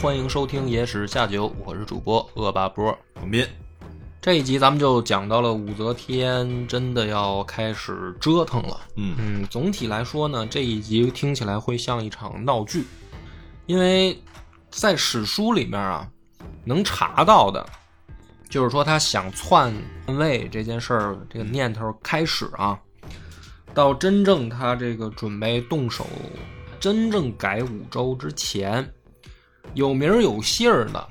[0.00, 2.86] 欢迎收听《野史下酒》，我是主播恶霸波。
[3.16, 3.46] 王斌，
[4.18, 8.80] 这一集咱们就讲到了武则天真的要开始折腾了。
[8.96, 12.86] 嗯嗯，总体来说呢，这一集听起来会像一场闹剧，
[13.66, 14.18] 因为
[14.70, 16.08] 在史书里面啊，
[16.64, 17.62] 能查到的，
[18.48, 19.70] 就是说他想篡
[20.06, 22.80] 位这件事儿，这个念头开始啊，
[23.74, 26.06] 到真正他这个准备动手，
[26.80, 28.90] 真正改五周之前，
[29.74, 31.08] 有名有姓儿的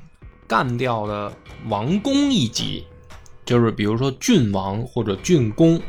[0.47, 1.31] 干掉的
[1.67, 2.85] 王公一级，
[3.45, 5.81] 就是比如说郡王或者郡公，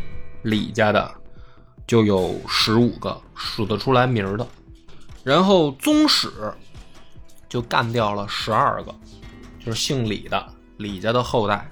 [0.42, 1.12] 李家的
[1.86, 4.46] 就有十五个数得出来名儿的，
[5.24, 6.30] 然后宗室
[7.48, 8.94] 就干掉了十二个，
[9.64, 11.68] 就是姓李的李家的后代，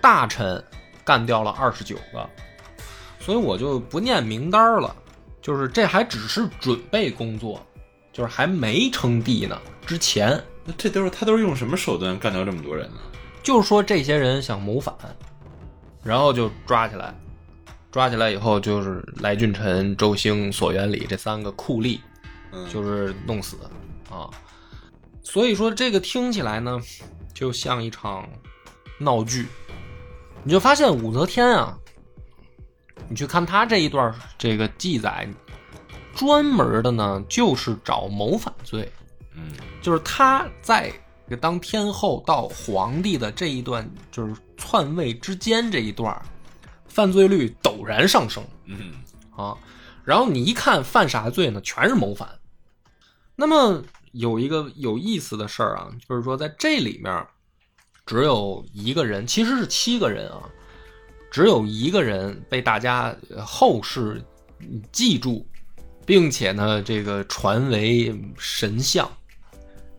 [0.00, 0.62] 大臣
[1.04, 2.28] 干掉了二十九个，
[3.18, 4.94] 所以我就不念名单了，
[5.42, 7.60] 就是这还只是准备工作，
[8.16, 12.96] 就是还没称帝呢，之前那这都是他都是用什么手段干掉这么多人呢？
[13.42, 14.94] 就是说这些人想谋反，
[16.02, 17.14] 然后就抓起来，
[17.92, 22.00] 抓起来以后就是来俊臣、周兴、索元礼这三个酷吏，
[22.52, 23.58] 嗯，就是弄死
[24.08, 24.30] 啊。
[25.22, 26.80] 所以说这个听起来呢，
[27.34, 28.26] 就像一场
[28.98, 29.46] 闹剧。
[30.42, 31.76] 你就发现武则天啊，
[33.10, 35.28] 你去看他这一段这个记载，
[36.16, 38.90] 专门的呢就是找谋反罪。
[39.34, 40.90] 嗯就是他在
[41.28, 46.20] 这个当天后到皇帝的这一段，就是篡位之间这一段，
[46.88, 48.94] 犯罪率陡然上升嗯
[49.36, 49.56] 啊。
[50.04, 51.60] 然后你一看犯啥罪呢？
[51.60, 52.28] 全是谋反。
[53.34, 53.82] 那么
[54.12, 57.26] 有一个有意思的事儿啊，就是说在这里面
[58.06, 60.48] 只有一个人，其实是七个人啊，
[61.30, 64.24] 只有一个人被大家呃后世
[64.90, 65.46] 记住，
[66.06, 69.06] 并且呢，这个传为神像。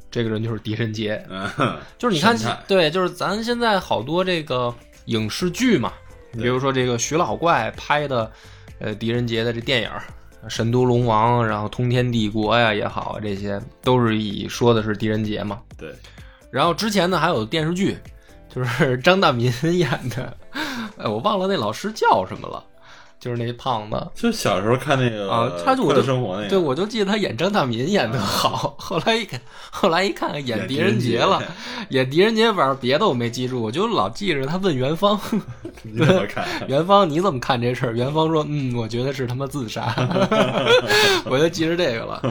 [0.10, 2.36] 这个人就是狄仁杰，嗯，就是你看，
[2.66, 4.74] 对，就是咱现在好多这个
[5.06, 5.92] 影视剧嘛，
[6.32, 8.32] 比如说这个徐老怪拍的，
[8.80, 10.02] 呃，狄仁杰的这电影儿
[10.50, 15.60] 《神都龙王》，然后《通天帝国》呀也好，这些都是以说的是狄仁杰嘛。
[15.78, 15.94] 对，
[16.50, 17.98] 然后之前呢还有电视剧，
[18.50, 20.36] 就是张大民演的，
[20.98, 22.64] 哎， 我忘了那老师叫什么了，
[23.20, 24.08] 就是那胖子。
[24.14, 29.40] 就小时候看那个啊他就我快就生活那个，对，我就记得他演张大民演的好， 后来一看，
[29.72, 31.42] 后来一看演狄仁杰了，
[31.90, 35.20] 演狄仁杰，反正别的我没记住，我就老记着他问元芳，
[35.84, 36.46] 你怎么看？
[36.68, 37.94] 元芳你怎么看这事儿？
[37.94, 39.94] 元芳说，嗯，我觉得是他妈自杀，
[41.26, 42.22] 我就记着这个了。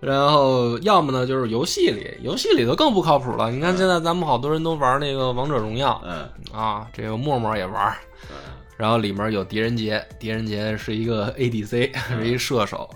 [0.00, 3.50] 然后要么呢就是游戏里，游戏里头更不靠谱了。
[3.50, 6.26] 你看现在咱们好多人都玩那个王者荣耀嗯
[6.58, 7.94] 啊，这个默默也玩，
[8.30, 8.36] 嗯
[8.80, 12.88] 然后里面有狄仁杰，狄仁杰是一个 ADC，是一射手。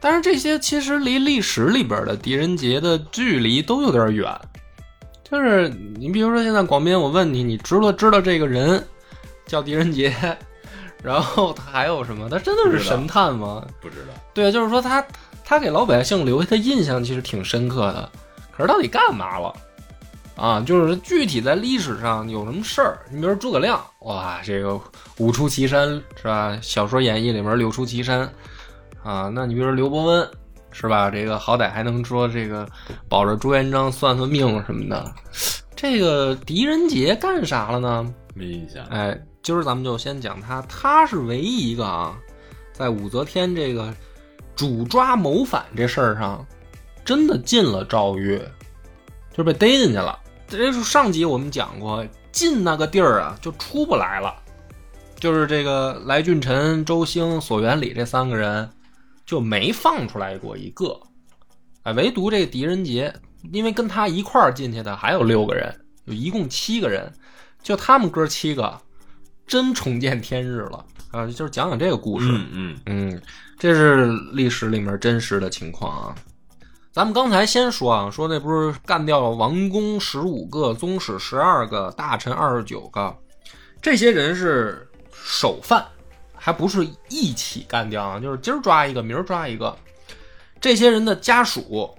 [0.00, 4.34] 但是这些其实离历史里边的狄仁杰的距离都有点远。
[5.22, 8.82] 就是你比如说现在广斌，我问你，你知道知道这个人
[9.44, 10.14] 叫狄仁杰，
[11.02, 12.26] 然后他还有什么？
[12.30, 13.62] 他真的是神探吗？
[13.82, 15.06] 不知道，对，就是说他
[15.44, 18.10] 他给老百姓留下的印象其实挺深刻的，
[18.56, 19.54] 可是到底干嘛了？
[20.36, 22.98] 啊，就是具体在历史上有什么事儿？
[23.08, 24.80] 你比如说诸葛亮，哇，这个
[25.18, 26.58] 五出祁山是吧？
[26.60, 28.28] 小说演义里面六出祁山
[29.02, 30.28] 啊，那你比如说刘伯温
[30.72, 31.08] 是吧？
[31.08, 32.68] 这个好歹还能说这个
[33.08, 35.14] 保着朱元璋算算命什么的。
[35.76, 38.14] 这个狄仁杰干啥了呢？
[38.34, 38.84] 没印象。
[38.86, 42.18] 哎，今儿咱们就先讲他，他是唯一一个啊，
[42.72, 43.94] 在武则天这个
[44.56, 46.44] 主抓谋反这事儿上，
[47.04, 48.36] 真的进了诏狱，
[49.30, 50.18] 就是被逮进去了。
[50.46, 54.34] 这是上集我们讲过，进那个地儿啊，就出不来了。
[55.18, 58.68] 就是这个来俊臣、周兴、索元礼这三个人，
[59.24, 61.00] 就没放出来过一个。
[61.82, 63.12] 哎，唯独这个狄仁杰，
[63.52, 65.74] 因为跟他一块儿进去的还有六个人，
[66.06, 67.10] 就一共七个人，
[67.62, 68.78] 就他们哥七个，
[69.46, 71.26] 真重见天日了啊！
[71.26, 72.28] 就是讲讲这个故事。
[72.30, 73.22] 嗯嗯嗯，
[73.58, 76.14] 这是历史里面真实的情况啊。
[76.94, 83.12] 咱们刚才先说啊，说那不是干掉了王公十五个，宗室十二个，大臣二十九个，
[83.82, 85.84] 这些人是首犯，
[86.36, 89.76] 还不是一起干掉啊，就是今儿抓一个，明儿抓一个。
[90.60, 91.92] 这些人的家属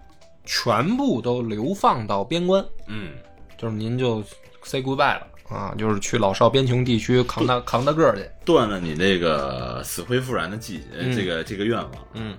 [0.45, 3.11] 全部都流放到边关，嗯，
[3.57, 4.23] 就是您就
[4.63, 8.25] say goodbye 了啊，就是去老少边穷地区扛大扛大个儿去。
[8.45, 11.91] 断了你这个死灰复燃的季节，嗯这个这个愿望。
[12.13, 12.37] 嗯，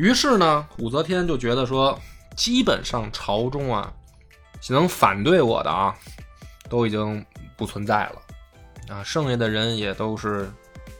[0.00, 2.00] 于是呢，武则天就觉得说，
[2.34, 3.92] 基本上朝中啊，
[4.70, 5.94] 能反对我的啊，
[6.70, 7.22] 都已经
[7.54, 8.22] 不存在了
[8.88, 10.50] 啊，剩下的人也都是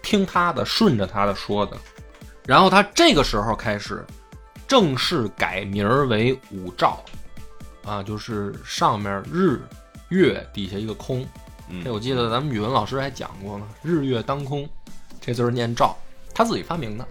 [0.02, 1.74] 听他的，顺着他的说的。
[2.44, 4.04] 然后他这个时候开始
[4.68, 6.98] 正式改名儿为武曌，
[7.86, 9.62] 啊，就是上面日
[10.10, 11.26] 月底下一个空。
[11.70, 14.68] 嗯，这我记得咱们语文老师还讲过呢，“日月当空”
[15.22, 15.94] 这字儿念曌，
[16.34, 17.08] 他自己发明的。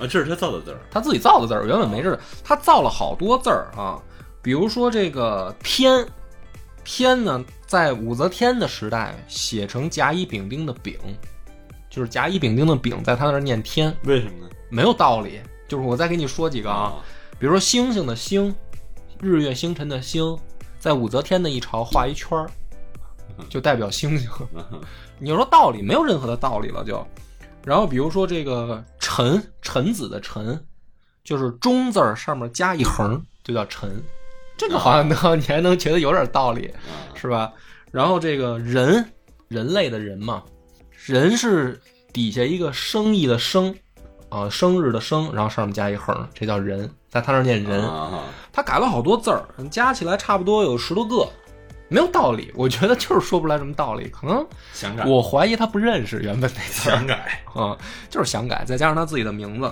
[0.00, 0.80] 啊，这是他造的字儿。
[0.90, 4.00] 他自己造的字儿，原本没这，他造了好多字儿啊。
[4.42, 6.06] 比如说这个“天”，
[6.82, 10.96] 天呢，在武则天的时代写成甲乙丙丁的“丙”，
[11.90, 15.40] 就是甲乙丙丁的“丙”，在他那儿念“天为什么呢？”，没有道理。
[15.68, 16.94] 就是我再给你说几个啊，
[17.38, 18.54] 比如说星星的“星”，
[19.20, 20.36] 日月星辰的“星”，
[20.80, 22.50] 在武则天的一朝画一圈儿，
[23.50, 24.28] 就代表星星。
[25.20, 27.06] 你要说道理，没有任何的道理了就。
[27.64, 30.58] 然后比如说这个“臣”，臣子的“臣”，
[31.22, 33.90] 就是中字儿上面加一横，就叫臣。
[34.56, 36.80] 这个好像能，你还能觉得有点道理，啊，
[37.14, 37.52] 是吧？
[37.90, 39.04] 然后这个人，
[39.48, 40.42] 人类的人嘛，
[41.06, 41.80] 人是
[42.12, 43.74] 底下一个生意的生，
[44.28, 47.82] 啊、生日的生，然后上面加一横，这叫人，在他那儿念人。
[47.82, 48.22] 啊，
[48.52, 51.26] 他改了好多字儿，加起来差不多有十多个，
[51.90, 52.50] 没有道理。
[52.54, 57.42] 我觉得就是说不出来什么道理，可能想改，我怀疑他不认识原本那字儿想改。
[57.52, 57.76] 啊、
[58.08, 59.70] 就是想改，再加上他自己的名字，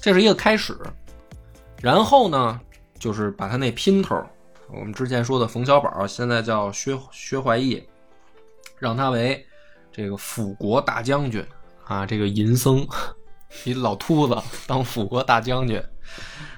[0.00, 0.76] 这是一个开始。
[1.80, 2.60] 然后呢，
[2.98, 4.20] 就是把他那姘头，
[4.72, 7.82] 我们之前说的冯小宝，现在叫薛薛怀义，
[8.78, 9.46] 让他为
[9.92, 11.44] 这个辅国大将军
[11.84, 12.86] 啊，这个银僧，
[13.64, 15.82] 一老秃子当辅国大将军。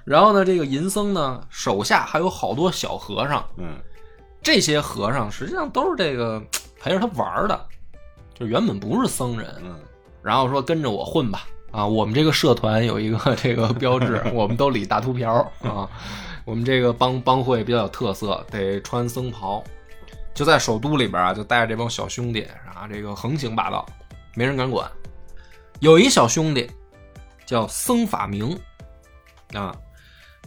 [0.04, 3.76] 然后呢，这个银僧呢，手下还有好多小和尚，嗯，
[4.42, 6.42] 这些和尚实际上都是这个
[6.80, 7.66] 陪着他玩的，
[8.34, 9.78] 就原本不是僧人，嗯，
[10.22, 11.46] 然后说跟着我混吧。
[11.70, 15.88] 啊，我们这个社团有一个 这个标志， 我们都理大秃瓢啊。
[16.44, 19.62] 我们这个帮帮会比较有特色，得穿僧袍。
[20.34, 22.42] 就在首都里边啊，就带着这帮小兄弟
[22.74, 23.86] 啊，这个横行霸道，
[24.34, 24.90] 没人敢管。
[25.80, 26.70] 有一小兄弟
[27.46, 28.58] 叫僧法明
[29.54, 29.74] 啊，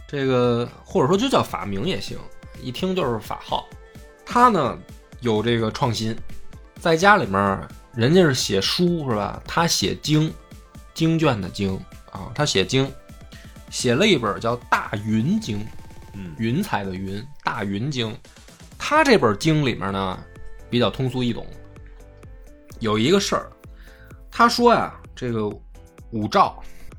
[0.08, 2.20] 这个或者说就叫法明也行，
[2.62, 3.66] 一听就是法号。
[4.26, 4.78] 他呢
[5.22, 6.16] 有这个创新，
[6.80, 9.42] 在家里面人家是写书是吧？
[9.46, 10.34] 他写经，
[10.94, 11.76] 经卷的经
[12.12, 12.92] 啊，他写经，
[13.70, 15.60] 写了一本叫《大云经》，
[16.14, 18.12] 嗯，云彩的云，《大云经》。
[18.78, 20.20] 他这本经里面呢
[20.70, 21.48] 比较通俗易懂，
[22.80, 23.50] 有一个事儿，
[24.30, 25.48] 他说呀，这个
[26.12, 26.54] 武曌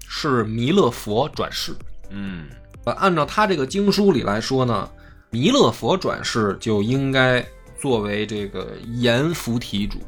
[0.09, 1.77] 是弥勒佛转世。
[2.09, 2.49] 嗯，
[2.85, 4.91] 呃，按照他这个经书里来说呢，
[5.37, 7.45] 弥勒佛转世就应该
[7.79, 9.99] 作为这个阎浮提主。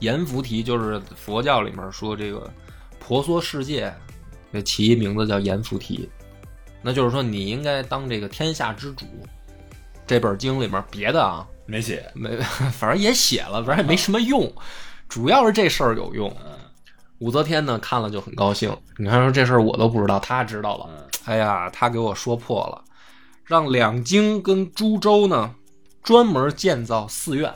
[0.00, 2.52] 阎浮提就是佛教里面说这个
[3.00, 3.90] 婆娑世界，
[4.52, 6.06] 给起名字叫阎浮提，
[6.82, 9.06] 那就是说你应该当这个天下之主。
[10.06, 12.04] 这本经里面别的啊没写。
[12.14, 12.36] 没，
[12.72, 14.52] 反正也写了，反正也没什么用，
[15.08, 16.30] 主要是这事儿有用。
[17.20, 21.08] 武则天呢看了就很高兴，你看说这事儿我都不知道，他知道了。
[21.24, 22.84] 哎呀，他给我说破了，
[23.52, 25.54] 让两京跟株洲呢
[26.02, 27.52] 专门建造寺院，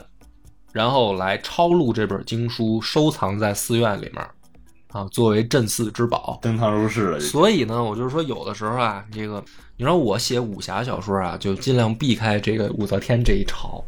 [0.71, 4.23] 然后来抄录这本经书，收藏在寺院里面，
[4.91, 6.37] 啊，作为镇寺之宝。
[6.39, 9.43] 登堂入室了，所以呢，我就是说，有的时候啊，这个
[9.75, 13.83] 你说我写武侠小说啊，就尽量避开这个武则天这一朝，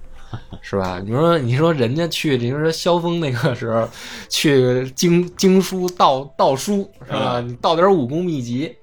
[0.64, 1.00] 是吧？
[1.06, 3.88] 你说，你说人家去，你说萧峰那个时候
[4.30, 7.34] 去经经书盗盗书，是吧？
[7.36, 8.76] 嗯你盗点武功秘籍，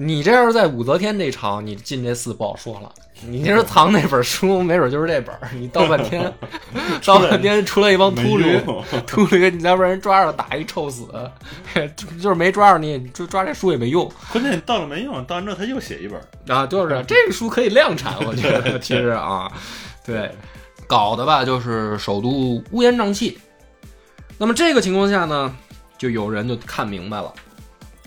[0.00, 2.92] 你这要是在武则天这场，你进这寺不好说了。
[3.26, 5.48] 你这是藏那本书，没准就是这本儿。
[5.52, 6.32] 你盗半天，
[7.04, 8.60] 盗半天出来一帮秃驴，
[9.08, 11.08] 秃驴，你再不然人抓着打一臭死，
[12.22, 16.56] 就是没抓着你，抓抓这书也没用关键你到了没用，到完之后他又写一本。
[16.56, 16.64] 啊。
[16.64, 19.50] 就是这个书可以量产，我觉得其实啊，
[20.06, 20.30] 对，
[20.86, 23.36] 搞的吧就是首都乌烟瘴气。
[24.38, 25.52] 那么这个情况下呢，
[25.98, 27.34] 就有人就看明白了，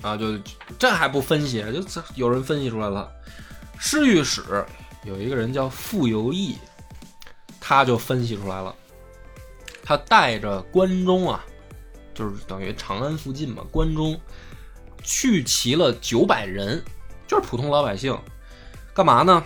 [0.02, 0.36] 啊，就
[0.78, 3.10] 这还不分析，就有人分析出来了。
[3.78, 4.42] 侍御史
[5.04, 6.56] 有一个人叫傅由义，
[7.60, 8.74] 他就分析出来了，
[9.82, 11.44] 他带着关中啊，
[12.14, 14.20] 就是等于长安附近嘛，关中
[15.02, 16.82] 聚齐了九百人，
[17.26, 18.16] 就是普通老百姓，
[18.92, 19.42] 干嘛呢？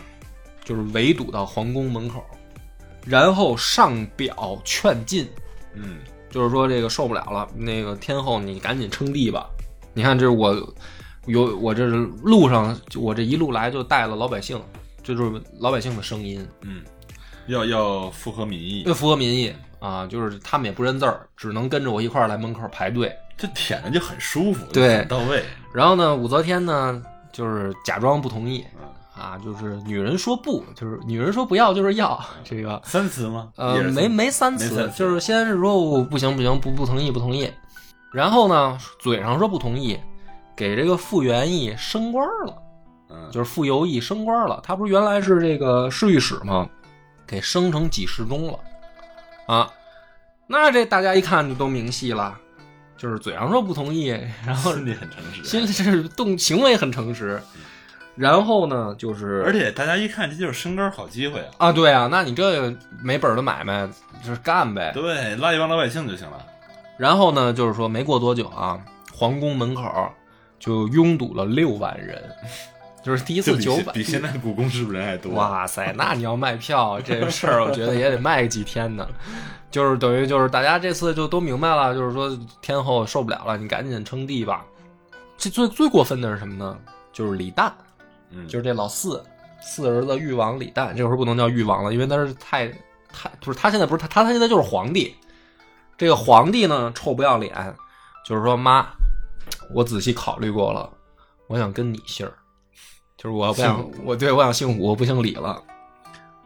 [0.64, 2.24] 就是围堵到皇宫门口，
[3.04, 5.30] 然后上表劝进，
[5.74, 9.48] 嗯就是说这个受不了了，那个天后你赶紧称帝吧。
[9.96, 10.54] 你看，这是我
[11.24, 14.60] 有我这是路上，我这一路来就带了老百姓，
[15.02, 16.82] 这就是老百姓的声音，嗯，
[17.46, 19.50] 要要符合民意要，符合民意
[19.80, 23.10] 啊，就是他们也不认字儿，只能跟着我一块儿来门口排队。
[23.38, 25.42] 这舔的就很舒服，对到位。
[25.72, 28.64] 然后呢，武则天呢，就是假装不同意
[29.14, 33.50] 啊，就是女人说不，就是女人说不要就是要，这个三词吗？
[33.56, 37.50] 呃没没三没次，就是先是说我不行不行不不同意不同意，
[38.12, 39.98] 然后呢嘴上说不同意，
[40.56, 42.62] 给这个傅园义升官了。
[43.08, 44.60] 嗯，就是傅游义升官了。
[44.64, 46.68] 他不是原来是这个侍御史吗？
[47.26, 48.58] 给升成给事中了
[49.46, 49.70] 啊。
[50.46, 52.36] 那这大家一看就都明细了，
[52.96, 54.06] 就是嘴上说不同意，
[54.46, 57.40] 然后心里很诚实，心里是动行为很诚实。
[58.14, 61.68] 然后呢，就是而且大家一看这就是升官好机会啊！
[61.68, 63.86] 啊，对啊，那你这个没本儿的买卖
[64.24, 64.90] 就是干呗。
[64.94, 66.46] 对，拉一帮老百姓就行了。
[66.96, 68.80] 然后呢，就是说没过多久啊，
[69.12, 69.82] 皇宫门口
[70.58, 72.22] 就拥堵了六万人，
[73.04, 75.32] 就是第一次九百比现在故宫是不是人还多？
[75.32, 79.06] 哇塞，那你要卖票这个事儿，我觉得也得卖几天呢。
[79.70, 84.64] 就是等于就是大家这次就都明白了，就是说天后受不了了，你赶紧称帝吧。
[85.36, 86.78] 这最最过分的是什么呢？
[87.12, 87.70] 就是李旦，
[88.30, 89.22] 嗯，就是这老四
[89.60, 92.68] 四儿子誉王李旦，这会儿不能叫誉王了，因为他是太
[93.12, 95.14] 太不是他现在不是他他他现在就是皇帝。
[95.96, 97.74] 这个皇帝呢臭不要脸，
[98.24, 98.86] 就是说妈，
[99.74, 100.90] 我仔细考虑过了，
[101.48, 102.32] 我想跟你姓儿，
[103.16, 105.62] 就是我不想我对我想姓武，我不姓李了。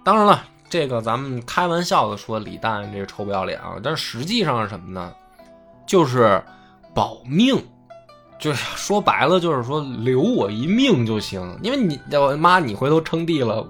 [0.05, 5.13] 当然了，这个咱们开玩笑的说李诞这个臭不要脸啊，但是实际上是什么呢？
[5.87, 6.43] 就是
[6.95, 7.61] 保命，
[8.39, 13.67] 就是说白了就是说留我一命就行，因为你我妈你回头称帝了，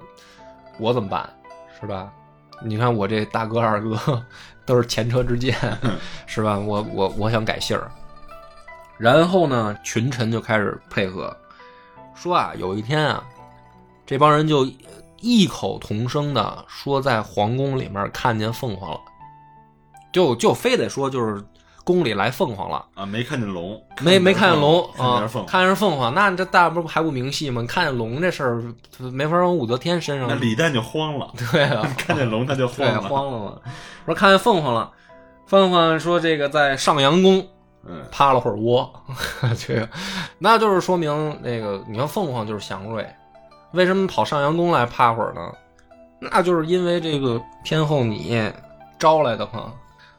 [0.79, 1.27] 我怎么办？
[1.79, 2.13] 是吧？
[2.63, 4.23] 你看我这大哥二哥
[4.71, 5.53] 都是前车之鉴，
[6.25, 6.57] 是吧？
[6.57, 7.91] 我我我想改姓儿，
[8.97, 11.35] 然后呢，群臣就开始配合，
[12.15, 13.21] 说啊，有一天啊，
[14.05, 14.65] 这帮人就
[15.19, 19.01] 异口同声的说在皇宫里面看见凤凰了，
[20.13, 21.43] 就就非得说就是
[21.83, 22.85] 宫里来凤凰了。
[22.93, 26.13] 啊，没看见龙，没没看见龙啊看见，凤凰。
[26.13, 27.63] 那这大不还不明戏吗？
[27.67, 28.63] 看见龙这事儿
[29.11, 30.27] 没法往武则天身上。
[30.27, 33.01] 那李旦就慌了， 对啊， 看见龙他就慌了。
[33.01, 33.57] 慌了嘛。
[34.05, 34.91] 说看见凤凰了，
[35.45, 37.45] 凤凰说这个在上阳宫
[37.83, 38.91] 嗯，趴了会儿窝，
[39.57, 39.89] 这个
[40.37, 43.07] 那就是说明那个你看凤凰就是祥瑞，
[43.71, 45.41] 为什么跑上阳宫来趴会儿呢？
[46.19, 48.39] 那就是因为这个天后你
[48.99, 49.73] 招来的嘛，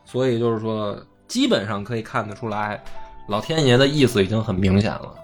[0.04, 0.96] 所以就是说
[1.32, 2.78] 基本上可以看得出来，
[3.26, 5.14] 老天爷的意思已经很明显了，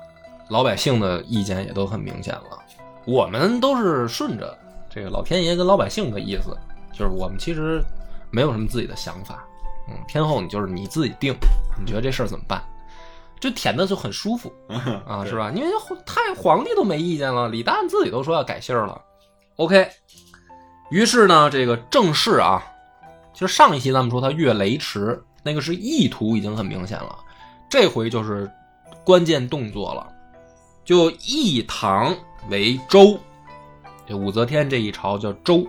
[0.48, 2.58] 老百姓的意见也都很明显了，
[3.04, 4.56] 我们都是顺着
[4.88, 6.56] 这个老天爷跟老百姓的意思，
[6.94, 7.84] 就是我们其实
[8.30, 9.44] 没有什么自己的想法，
[9.86, 11.36] 嗯，天后你就是你自己定，
[11.78, 12.58] 你觉得这事儿怎么办？
[13.38, 14.50] 这舔的就很舒服
[15.06, 15.52] 啊，是吧？
[15.54, 15.68] 因为
[16.06, 18.98] 太皇帝都没意见了，李旦自己都说要改姓儿了。
[19.56, 19.86] OK，
[20.88, 22.64] 于是呢，这个正式啊，
[23.34, 27.18] 其实上一期咱们说他越雷池，那个是意图已经很明显了，
[27.70, 28.50] 这回就是
[29.02, 30.06] 关键动作了，
[30.84, 32.14] 就一唐
[32.50, 33.18] 为周，
[34.06, 35.66] 这武则天这一朝叫周，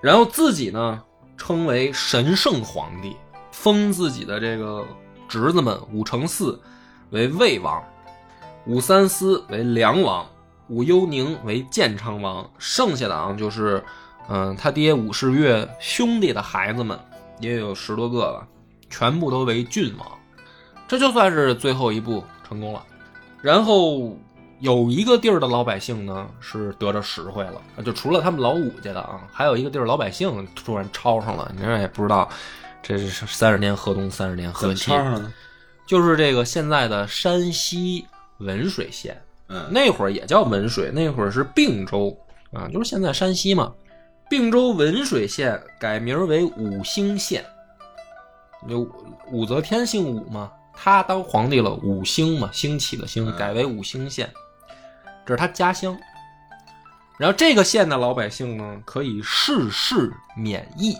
[0.00, 1.02] 然后自己呢
[1.36, 3.14] 称为神圣皇帝，
[3.52, 4.86] 封自己的这个
[5.28, 6.58] 侄子们武承嗣
[7.10, 7.84] 为魏王，
[8.66, 10.26] 武三思为梁王，
[10.68, 13.84] 武幽宁为建昌王，剩下的啊就是，
[14.30, 16.98] 嗯、他爹武士月兄弟的孩子们
[17.38, 18.48] 也有十多个吧，
[18.90, 20.06] 全部都为郡王，
[20.86, 22.84] 这就算是最后一步成功了。
[23.40, 24.14] 然后
[24.58, 32.28] 有一个地儿的老百姓呢是得着实惠了，就除了他们老五家的啊，还有一个地儿老百姓突然抄上了，你这也不知道，
[32.82, 35.32] 这是三十年河东，三十年河西，抄上了？
[35.86, 38.04] 就是这个现在的山西
[38.38, 42.16] 文水县，嗯，那会儿也叫文水，那会儿是并州。
[42.52, 43.72] 啊，就是现在山西嘛。
[44.28, 47.44] 并州文水县改名为武兴县，
[48.68, 48.86] 就
[49.30, 54.30] 武则天姓武嘛，她当皇帝了，武兴嘛，兴起的兴，嗯改为武兴县，
[55.24, 55.96] 这是她家乡。
[57.18, 60.94] 然后这个县的老百姓呢，可以事事免役，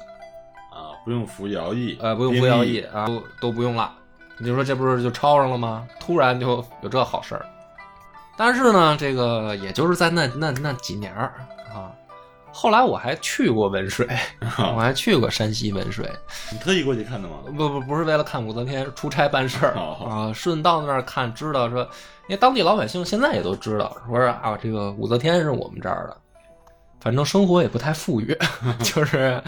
[0.71, 3.95] 啊，不用服徭役，呃，不用服徭役啊，都都不用了。
[4.39, 5.87] 你就说这不是就抄上了吗？
[5.99, 7.47] 突然就有这好事儿。
[8.37, 11.15] 但是呢，这个也就是在那那那几年。
[12.53, 14.07] 后来我还去过文水，
[14.59, 16.11] 我还去过山西文水，
[16.53, 17.37] 你特意过去看的吗？
[17.57, 20.07] 不不不是为了看武则天出差办事儿哦。
[20.09, 21.83] 啊，顺道那儿看，知道说，
[22.29, 26.17] 因为当地老百姓现在也都知道，说是啊，这个武则天是我们这儿的，
[27.01, 28.37] 反正生活也不太富裕，
[28.83, 29.43] 就是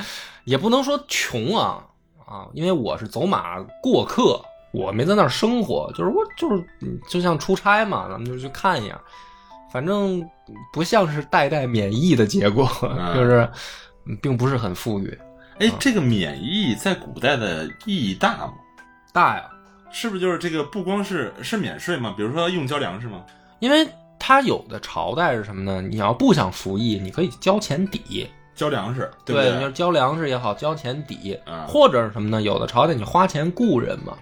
[0.44, 1.84] 也不能说穷啊
[2.24, 4.40] 啊，因为我是走马过客，
[4.72, 8.96] 我没在那儿生活，就是我就是嗯就像出差嘛，咱们就去看一眼，
[9.72, 10.22] 反正
[10.72, 13.48] 不像是代代免疫的结果， 嗯就是
[14.06, 15.18] 嗯并不是很富裕。
[15.58, 18.52] 哎，这个免疫在古代的意义大吗？
[19.12, 19.44] 大呀，
[19.90, 22.12] 是不是就是这个不光是是免税吗？
[22.16, 23.24] 比如说用交粮食吗？
[23.60, 23.88] 因为
[24.18, 25.80] 它有的朝代是什么呢？
[25.80, 32.42] 你要不想服役，你可以交钱抵，交粮食，对不你要交粮食也好，交钱抵，啊或者是什么呢？
[32.42, 34.14] 有的朝代你花钱雇人嘛，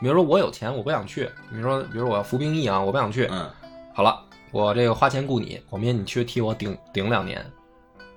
[0.00, 3.48] 比如说我有钱，我不想去，比如说，比如我要服兵役啊，我不想去，嗯
[3.92, 4.18] 好了，
[4.52, 7.44] 我这个花钱雇你，我明天你去替我顶顶两年，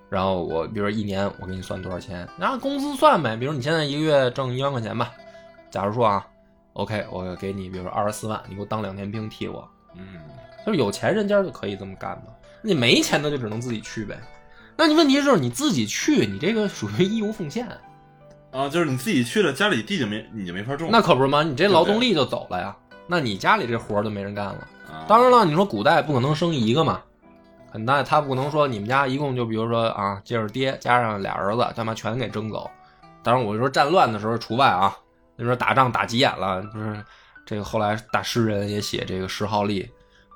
[0.09, 5.11] 然后我比如说一年我给你算多少钱，然后工资算呗，比如你现在一个月挣一万块钱吧，
[5.69, 6.25] 假如说啊
[6.73, 10.19] ，OK，我给你比如说二十四万，你给我当两年兵替我，嗯，
[10.65, 14.17] 就是有钱人家就可以这么干嘛，你没钱的就只能自己去呗。
[14.75, 17.67] 那你问题就是你自己去，你这个属于义务奉献，
[18.51, 20.89] 啊，就是你自己去了，家里地就没你就没法种。
[20.91, 21.43] 那可不是吗？
[21.43, 22.75] 你这劳动力就走了呀，
[23.05, 24.67] 那你家里这活儿就没人干了。
[24.93, 27.01] 啊当然了，你说古代不可能生一个嘛，
[27.71, 32.69] 很大，他不能说你们家一共就比如说啊，接着爹加上俩儿子，他妈全给征走。
[33.21, 34.95] 当然，我说战乱的时候除外啊。
[35.35, 37.03] 那时候打仗打急眼了，不是
[37.43, 39.83] 这个后来大诗人也写这个石号吏，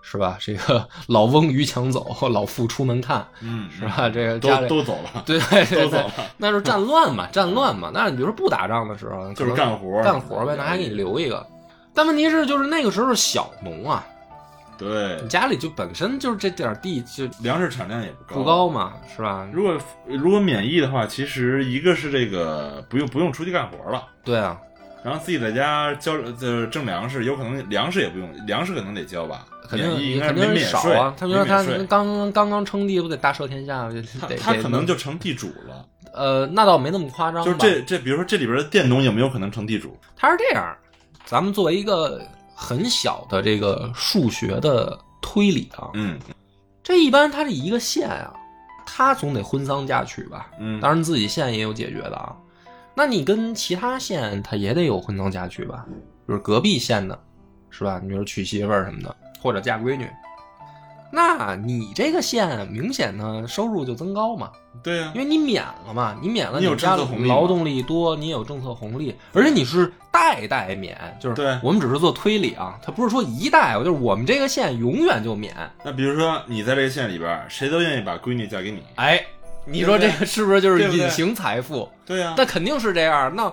[0.01, 0.39] 是吧？
[0.41, 4.09] 这个老翁逾墙走， 老妇出门看，嗯是吧？
[4.09, 7.91] 这个家里都都走了，对对对对都走，了，那是战乱嘛，战乱嘛。
[7.93, 11.45] 那你比如说不打仗的时候，就是干活干活呗，那还给你留一个。
[11.93, 14.03] 但问题是，就是那个时候小农啊，
[14.77, 18.69] 对你，家里就本身就是这点地就粮食产量也不高，不高。
[18.69, 19.47] 嘛，是吧？
[19.51, 24.57] 如果如果免疫的话，其实一个是这个不用不用出去干活了，对啊，
[25.03, 31.13] 然后自己在家交呃挣粮食，有可能粮食也不用，粮食可能得交吧，肯定免疫应该肯定没免税是少啊。
[31.17, 33.89] 他说他没免税刚刚刚称帝，不得大赦天下？
[33.91, 37.43] 就他他可能就成地主了，呃，那倒没那么夸张。
[37.43, 39.97] 就是这这，比如说这里边的佃农有没有可能成地主？
[40.15, 40.75] 他是这样，
[41.25, 42.21] 咱们作为一个
[42.59, 46.19] 很小的这个数学的推理啊，嗯
[46.81, 48.33] 这一般他这一个县啊，
[48.83, 50.49] 他总得婚丧嫁娶吧？
[50.59, 52.35] 嗯，当然自己县也有解决的啊。
[52.95, 55.85] 那你跟其他县他也得有婚丧嫁娶吧？
[56.27, 57.17] 就是隔壁县的，
[57.69, 57.99] 是吧？
[58.01, 60.09] 你比如娶媳妇儿什么的，或者嫁闺女。
[61.11, 64.51] 那你这个县明显呢收入就增高嘛，
[64.83, 75.55] 对呀因，为你免了嘛，你免了你有家政策红利劳动力多，你也有政策红利，而且你是代代免，就是对我们只是做推理啊，它不是说一代，就是我们这个县永远就免。
[75.83, 79.23] 那比如说你在这个县里边，谁都愿意把闺女嫁给你，哎，
[79.65, 81.89] 你说这个是不是就是隐形财富？
[82.05, 83.33] 对呀，那肯定是这样。
[83.35, 83.51] 那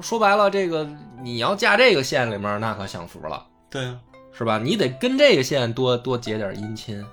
[0.00, 0.86] 说白了，这个
[1.22, 3.94] 你要嫁这个县里面，那可享福了，对呀，
[4.36, 4.58] 是吧？
[4.58, 7.04] 你得跟这个县多多结点姻亲。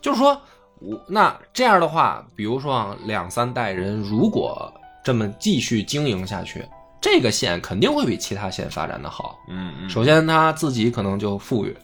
[0.00, 0.40] 就是说，
[0.80, 4.72] 我那这样的话，比如说啊，两三代人如果
[5.04, 6.64] 这么继续经营下去，
[7.00, 9.38] 这个县肯定会比其他县发展的好。
[9.48, 11.76] 嗯嗯，首先他自己可能就富裕，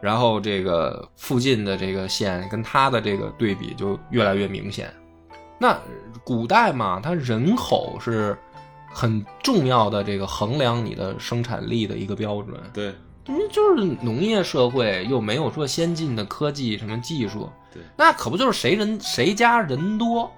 [0.00, 4.92] 然后这个附近的这个县跟他的这个对比就越来越明显。
[5.58, 5.78] 那
[6.24, 8.38] 古代嘛，它人口是
[8.92, 12.58] 很重要的这个衡量你的生产力的一个标准。
[12.72, 12.94] 对
[13.26, 20.30] 因为就是农业社会，又没有说先进的科技什么技术，对，那可不就是谁人谁家人多，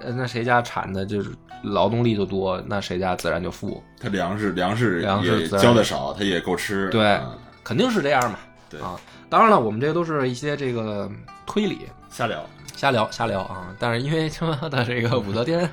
[0.00, 1.30] 呃，那谁家产的就是
[1.62, 3.82] 劳动力就多，那谁家自然就富。
[3.98, 8.38] 他粮食粮食粮食交的少，他也够吃，对啊肯定是这样嘛。
[8.68, 11.10] 对啊，当然了，我们这都是一些这个
[11.46, 12.44] 推理，瞎聊，
[12.76, 13.66] 瞎聊瞎聊啊。
[13.78, 15.68] 但是因为他妈的这个武则天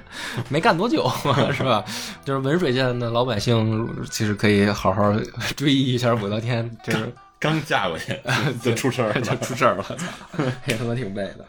[0.50, 1.84] 没干多久嘛， 是吧？
[2.24, 5.14] 就是文水县的老百姓其实可以好好
[5.56, 8.20] 追忆一下武则天，就是刚嫁过去
[8.62, 11.46] 就出事儿就了，出事儿了， 操，也他妈挺背的。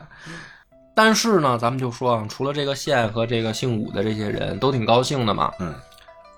[0.94, 5.74] 但是呢，咱们就说啊，除了这个县和这个姓武的这些人都挺高兴的嘛，嗯。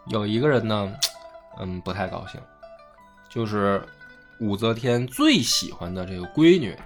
[0.09, 0.93] 有一个人呢，
[1.59, 2.39] 嗯，不太高兴，
[3.31, 3.83] 就是
[4.39, 6.77] 武则天最喜欢的这个闺女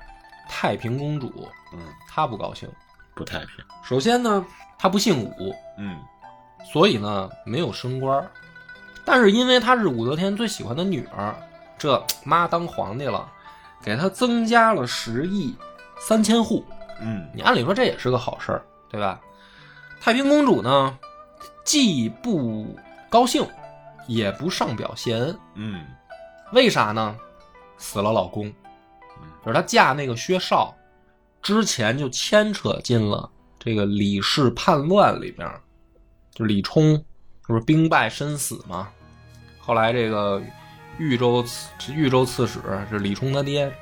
[0.49, 1.81] 太平公主，嗯，
[2.19, 2.69] 她不高兴。
[3.15, 4.45] 不太平，首先呢，
[4.79, 5.99] 他不姓武，嗯
[6.73, 8.31] 所以呢没有升官儿。
[9.05, 11.35] 但是因为她是武则天最喜欢的女儿，
[11.77, 13.29] 这妈当皇帝了，
[13.83, 15.57] 给她增加了十亿
[15.99, 16.65] 三千户。
[17.01, 19.21] 嗯你按理说这也是个好事儿，对吧？
[20.01, 20.97] 太平公主呢，
[21.65, 22.77] 既不
[23.09, 23.45] 高兴，
[24.07, 25.85] 也不上表谢恩，嗯
[26.53, 27.17] 为啥呢？
[27.79, 28.49] 死了老公，
[29.45, 30.73] 就是她嫁那个薛绍，
[31.49, 35.51] 之前就牵扯进了这个李氏叛乱里边，
[36.35, 37.03] 就李冲
[37.47, 38.91] 不是兵败身死吗？
[39.59, 40.43] 后来这个
[40.99, 43.75] 豫州刺豫州刺史是李冲他爹，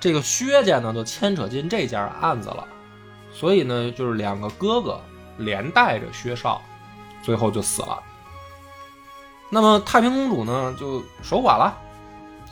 [0.00, 2.66] 这个薛家呢就牵扯进这件案子了，
[3.32, 5.00] 所以呢就是两个哥哥
[5.38, 6.60] 连带着薛绍，
[7.22, 8.02] 最后就死了。
[9.48, 11.78] 那么太平公主呢就守寡了，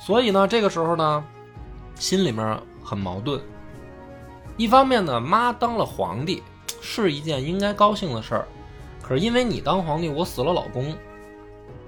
[0.00, 1.24] 所以呢这个时候呢
[1.96, 3.42] 心里面很矛盾。
[4.56, 6.42] 一方面呢，妈当了皇帝
[6.80, 8.46] 是一件应该高兴的事儿，
[9.02, 10.94] 可是因为你当皇帝，我死了老公，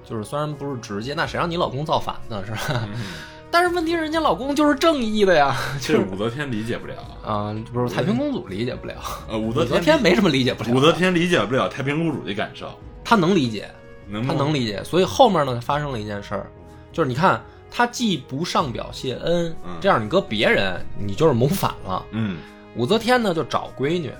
[0.05, 2.88] 就是虽然不是直接，那谁让你老公造反呢，是吧？
[3.50, 6.94] 但是问题是人家老公就是正义的呀，这武则天理解不了。
[7.24, 8.94] 啊、不是太平公主理解不了，
[9.29, 12.68] 呃，武 武则则天没什么理解不了，武则天理解不了太平公主的感受，
[13.05, 13.70] 她能理解，
[14.09, 16.50] 能她能理解，所以后面呢发生了一件事儿，
[16.90, 22.05] 就是你看她既不上表谢恩，嗯这样你搁别人你就是谋反了。
[22.11, 22.38] 嗯
[22.76, 24.12] 武则天呢就找闺女，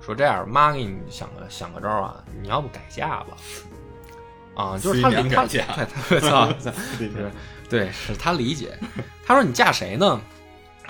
[0.00, 3.36] 说这样，妈给你想个想个招啊，你要不改嫁吧？
[4.54, 5.64] 啊，就是她司理她娘改嫁
[6.08, 6.20] 对
[7.10, 7.30] 是
[7.68, 8.78] 对，是她理解。
[9.26, 10.20] 他说你嫁谁呢？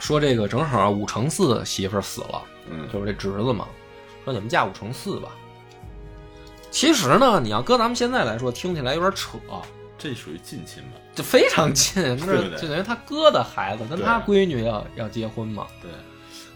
[0.00, 3.66] 说这个正好武承嗣媳妇死了，嗯就是这侄子嘛。
[4.24, 5.28] 说你们嫁武承嗣吧。
[6.70, 9.38] 其实呢，你要搁咱们现在来说，听起来有点扯，
[9.96, 10.98] 这属于近亲吧？
[11.14, 12.02] 就非常近，
[12.58, 15.66] 就等于他哥的孩子跟他闺女要要结婚嘛。
[15.80, 15.90] 对，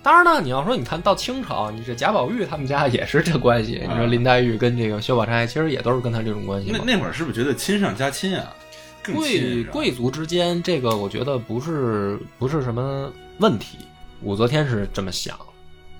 [0.09, 3.81] 当然呢，你要说你看到清朝，你这贾宝玉他们家也是这关系。
[3.81, 6.71] 啊你说林黛玉跟这个薛宝钗，其实也都是跟他这种关系。
[6.73, 8.51] 那那会儿是不是觉得亲上加亲啊？
[9.05, 13.81] 亲贵贵族之间，这个我觉得不是不是什么问题。
[14.23, 15.38] 武则天是这么想，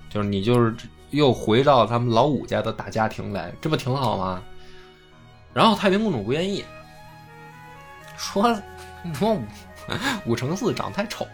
[0.09, 0.75] 就是你就是
[1.11, 4.42] 又回到他们老武家的大家庭来，这不挺好吗？
[5.53, 6.64] 然后太平公主不愿意，
[8.16, 8.59] 说
[9.12, 9.42] 说武
[10.25, 11.27] 武承嗣长太丑，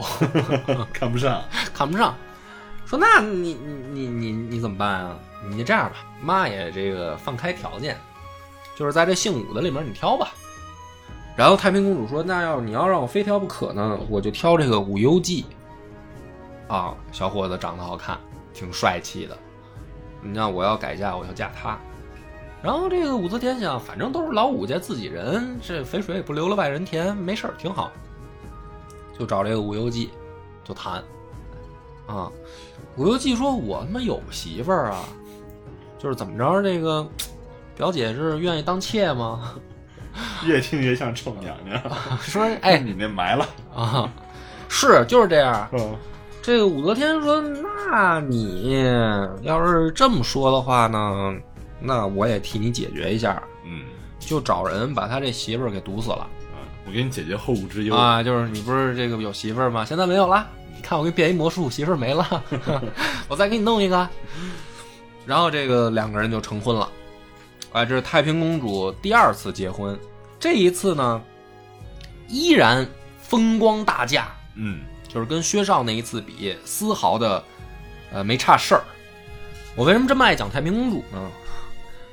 [0.93, 1.41] 看不上，
[1.73, 2.13] 看不上。
[2.87, 5.19] 说那你你你你你怎么办啊？
[5.51, 7.99] 你这样吧，妈也这个放开条件，
[8.77, 10.33] 就是在这姓武的里面你挑吧。
[11.37, 15.45] 然后太平公主说：“那要你要让我非挑不可呢，我就挑这个武攸暨。
[16.69, 18.19] 啊，小伙子长得好看，
[18.53, 19.37] 挺帅气的。
[20.23, 21.79] 你让我要改嫁，我要嫁他。
[22.63, 27.91] 然后这个武则天想，反正都是老武家自己人，这肥水也不流了外人田，没事儿，挺好。
[29.19, 30.11] 就找这个武攸暨，
[30.63, 31.03] 就谈。
[32.07, 32.31] 啊，
[32.97, 35.05] 武攸暨说：“我他妈有媳妇儿啊，
[35.99, 37.07] 就是怎么着，这个
[37.77, 39.55] 表姐是愿意当妾吗？
[40.47, 41.81] 越听越像臭娘娘。
[42.21, 44.09] 说，哎你那埋了，啊，
[44.69, 45.69] 是就是这样。
[45.73, 45.97] 嗯
[46.41, 47.41] 这个武则天说
[47.91, 48.85] ：“那你
[49.41, 51.35] 要是这么说的话呢，
[51.81, 53.81] 那我也替你解决一下，嗯
[54.21, 56.19] 就找人把他这媳妇儿给毒死了
[56.53, 57.97] 啊，我给你解决后顾之忧。
[57.97, 58.23] 啊！
[58.23, 59.87] 就是你不是这个有媳妇儿吗？
[59.87, 62.45] 现在没有了，你看我给你变一魔术，媳妇儿没了，
[63.27, 64.07] 我再给你弄一个。
[65.25, 66.87] 然后这个两个人就成婚了。
[67.73, 69.99] 哎，这是太平公主第二次结婚，
[70.39, 71.21] 这一次呢，
[72.29, 72.87] 依然
[73.19, 77.43] 风光大嫁，嗯就是跟薛少那一次比，丝毫的
[78.13, 78.85] 呃没差事儿。
[79.75, 81.31] 我为什么这么爱讲太平公主呢？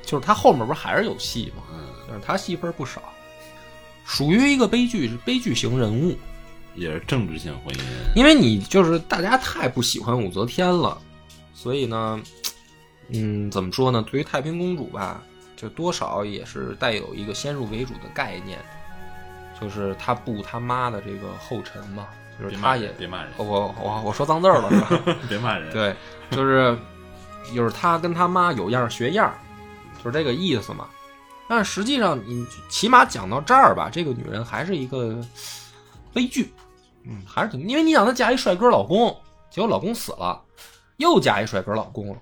[0.04, 1.64] 就是她后面不是还是有戏吗？
[1.74, 3.02] 嗯，就是她戏份不少，
[4.06, 6.18] 属于一个悲剧悲剧型人物。
[6.76, 7.80] 也是政治性婚姻。
[8.16, 10.98] 因为你就是大家太不喜欢武则天了，
[11.54, 12.22] 所以呢，
[13.10, 14.06] 嗯，怎么说呢？
[14.10, 15.22] 对于太平公主吧，
[15.56, 18.60] 就多少也是带有一个先入为主的概念，
[19.60, 22.08] 就是她步他妈的这个后尘嘛，
[22.42, 25.16] 就是她也人，别骂人，我我我说脏字儿了是吧？
[25.30, 25.72] 别骂人。
[25.72, 25.96] 对，
[26.32, 26.78] 就是
[27.56, 29.36] 就是她跟她妈有样学样儿，
[29.98, 30.88] 就是这个意思嘛。
[31.48, 35.22] 但实际上，你起码讲到这儿吧，这个女人还是一个
[36.14, 36.54] 悲剧，
[37.04, 39.16] 嗯，还是挺，因为你想她嫁一帅哥老公，
[39.50, 40.42] 结果老公死了，
[40.98, 42.16] 又嫁一帅哥老公，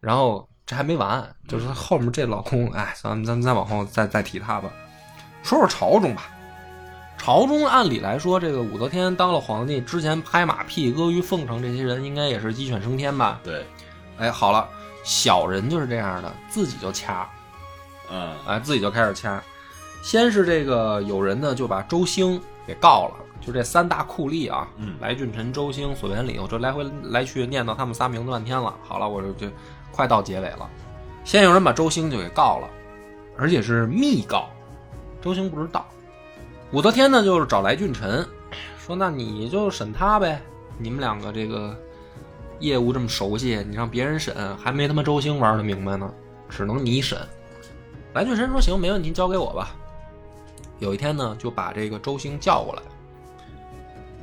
[0.00, 4.70] 然后这还没完，就是后面这老公，哎，咱们咱们再往后再再提他吧。
[5.42, 6.28] 说说朝中吧，
[7.16, 13.40] 朝中按理来说，这个武则天当了皇帝之前拍马屁、阿谀奉承这些人，应该也是鸡犬升天吧？
[13.44, 13.64] 对，
[14.18, 14.68] 哎，好了，
[15.04, 17.30] 小人就是这样的，自己就掐，
[18.10, 19.40] 嗯哎，自己就开始掐。
[20.02, 28.74] 先是这个有人呢就把周兴给告了，就这三大酷吏啊，嗯来俊臣、周兴、索元礼，我这来回来去念叨他们仨名字半天了。
[28.82, 29.46] 好了，我这就
[29.92, 30.68] 快到结尾了。
[31.24, 32.68] 先有人把周兴就给告了，
[33.36, 34.48] 而且是密告，
[35.20, 35.86] 周兴不知道。
[36.72, 38.26] 武则天呢就是找来俊臣，
[38.78, 40.42] 说那你就审他呗，
[40.78, 41.76] 你们两个这个
[42.58, 46.12] 业务这么熟悉，你让别人审，还没他妈周兴玩的明白呢，
[46.48, 47.18] 只能你审。
[48.14, 49.70] 来俊臣说行，没问题，交给我吧。
[50.78, 52.82] 有一天呢，就把这个周兴叫过来，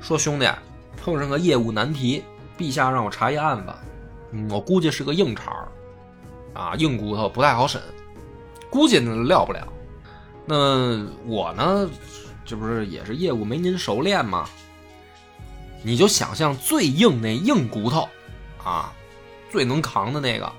[0.02, 0.48] 说兄弟，
[0.96, 2.24] 碰上个业务难题，
[2.58, 3.74] 陛下让我查一案子，
[4.50, 5.68] 我估计是个硬茬儿，
[6.54, 7.82] 啊，硬骨头不太好审，
[8.70, 9.68] 估计呢料不了。
[10.46, 11.90] 那我呢，
[12.46, 14.48] 这不是也是业务没您熟练吗？
[15.82, 18.08] 你就想象最硬那硬骨头，
[18.64, 18.94] 啊，
[19.52, 20.52] 最能扛的那个，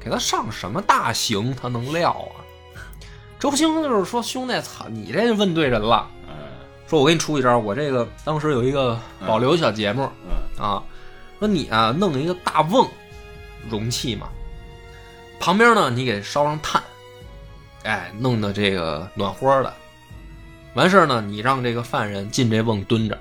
[0.00, 2.41] 给他上什么大刑他能撂啊？
[3.42, 6.08] 周兴就是说兄弟，操，你这问对人了。
[6.28, 6.34] 嗯。
[6.86, 10.80] 说我给你出一招，我这个当时有一个保留小节目嗯啊，
[11.40, 12.88] 说你啊弄一个大瓮
[13.68, 14.28] 容器嘛，
[15.40, 16.80] 旁边呢你给烧上炭，
[17.82, 19.74] 哎，弄的这个暖和的。
[20.74, 23.18] 完事儿呢，你让这个犯人进这瓮蹲着，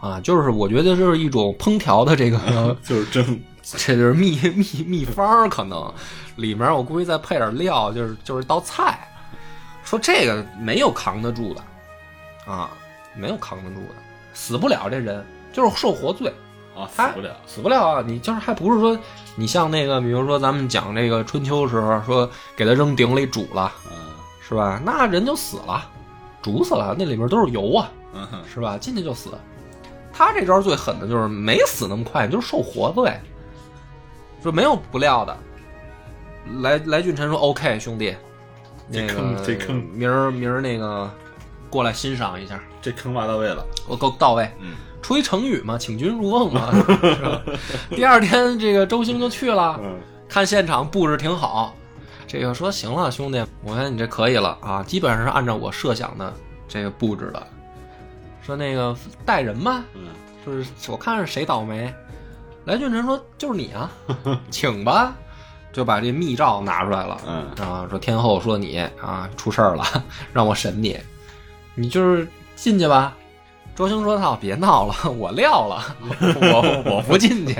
[0.00, 5.92] 啊，就是我觉得这是一种烹调的这个， 就是蒸，这就是秘 秘秘方儿，可能
[6.36, 9.06] 里面我估计再配点料，就是就是一道菜。
[9.84, 11.62] 说这个没有扛得住的，
[12.52, 12.70] 啊，
[13.16, 13.94] 没有扛得住的，
[14.34, 16.32] 死不了这人，就是受活罪。
[16.76, 17.36] 啊，死不了。
[17.46, 18.04] 死不了啊！
[18.06, 18.96] 你就是还不是说
[19.34, 23.96] 你像那个，比如说咱们讲这个春秋时候说给他扔鼎里煮了，嗯
[24.48, 24.80] 是吧？
[24.84, 25.84] 那人就死了，
[26.40, 28.78] 煮死了，那里面都是油啊，嗯是吧？
[28.78, 29.30] 进去就死。
[30.12, 33.12] 他这招最狠的就是没死那么快，就是受活罪，
[34.42, 35.36] 说没有不料的。
[36.62, 38.16] 来来俊臣说：“OK，兄弟，
[38.88, 41.08] 那这坑个这坑明儿明儿那个
[41.68, 43.64] 过来欣赏一下，这坑挖到位了。
[43.86, 44.50] 我够到位。
[44.60, 46.70] 嗯出一成语嘛，请君入瓮嘛。
[46.76, 47.42] 是吧
[47.88, 49.98] 第二天，这个周兴就去了，嗯
[50.28, 51.74] 看现场布置挺好。
[52.26, 56.32] 这个说行了，兄弟，我看你这可以了啊，基本上是按照我设想的
[56.68, 57.46] 这个布置的。
[58.42, 60.08] 说那个带人吧，嗯
[60.44, 61.92] 就是我看是谁倒霉。
[62.70, 63.90] 来俊臣说就是你啊，
[64.48, 65.12] 请吧，
[65.72, 67.20] 就把这密诏拿出来了。
[67.26, 69.84] 嗯啊，说天后说你啊出事儿了，
[70.32, 70.96] 让我审你，
[71.74, 73.12] 你就是进去吧。
[73.74, 75.82] 周兴说：“操，别闹了，我撂了，
[76.20, 77.54] 我我不进去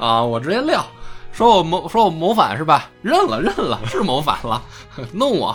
[0.00, 0.84] 啊，我直接撂。
[1.32, 2.88] 说我谋说我谋反是吧？
[3.02, 4.62] 认了认了，是谋反了，
[5.12, 5.54] 弄我。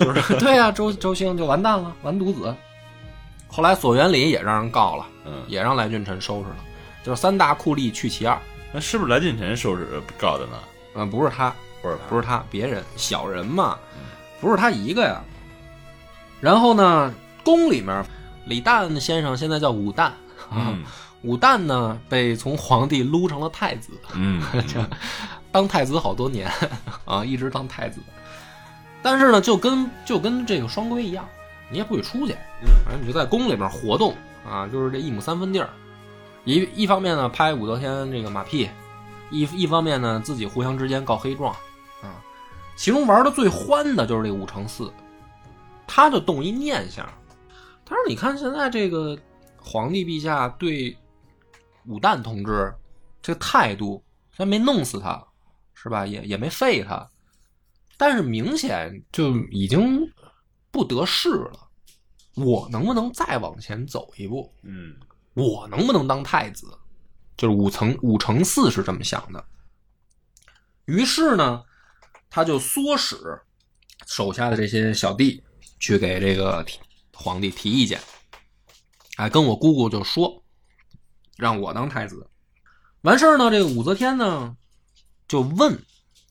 [0.00, 2.52] 就是对呀、周周兴就完蛋了，完犊子。
[3.46, 6.56] 后来索元礼也让人告了，嗯，也让来俊臣收拾了，
[7.04, 8.38] 就是三大酷吏去其二。
[8.72, 10.52] 那是不是来俊臣收拾告的呢？
[10.94, 13.78] 嗯、不是他，不是他，不是他，别人小人嘛，
[14.40, 15.20] 不是他一个呀。
[16.40, 17.12] 然后呢，
[17.44, 18.04] 宫里面，
[18.46, 20.14] 李旦先生现在叫武旦啊，
[20.50, 20.84] 嗯
[21.22, 24.42] 武旦呢被从皇帝撸成了太子，嗯
[25.52, 26.50] 当太子好多年
[27.04, 28.00] 啊，一直当太子。
[29.02, 31.28] 但是呢，就跟就跟这个双规一样，
[31.70, 32.34] 你也不许出去，
[32.84, 34.14] 反正你就在宫里面活动
[34.48, 35.68] 啊，就是这一亩三分地儿。
[36.44, 38.68] 一一方面呢，拍武则天这个马屁，
[39.30, 41.54] 一一方面呢，自己互相之间告黑状
[42.02, 42.22] 啊。
[42.76, 44.90] 其中玩的最欢的就是这武承嗣，
[45.86, 47.06] 他就动一念想，
[47.84, 49.18] 他说：“你看现在这个
[49.60, 50.96] 皇帝陛下对
[51.86, 52.72] 武旦同志
[53.20, 54.02] 这个态度，
[54.34, 55.22] 虽然没弄死他，
[55.74, 56.06] 是吧？
[56.06, 57.06] 也也没废他，
[57.98, 60.00] 但是明显就已经
[60.70, 61.68] 不得势了。
[62.36, 64.50] 我能不能再往前走一步？
[64.62, 64.94] 嗯
[65.40, 66.66] 我能不能当太子？
[67.36, 69.42] 就是武承武承嗣是这么想的。
[70.84, 71.64] 于是呢，
[72.28, 73.40] 他就唆使
[74.06, 75.42] 手下的这些小弟
[75.78, 76.66] 去给这个
[77.14, 77.98] 皇帝提意见，
[79.16, 80.42] 哎，跟我姑姑就说，
[81.36, 82.28] 让我当太子。
[83.02, 84.54] 完事儿呢，这个武则天呢
[85.26, 85.82] 就问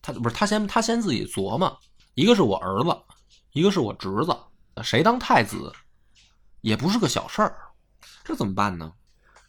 [0.02, 1.80] 他，不是他先他先自己琢磨，
[2.14, 2.96] 一个是我儿子，
[3.54, 5.74] 一个是我侄子，谁当太子
[6.62, 7.58] 也不是个小事儿，
[8.24, 8.94] 这怎么办呢？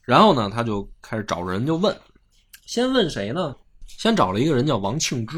[0.02, 1.96] 然后呢，他就开始找人就问，
[2.66, 3.54] 先问谁呢？
[3.86, 5.36] 先找了一个人叫王庆之，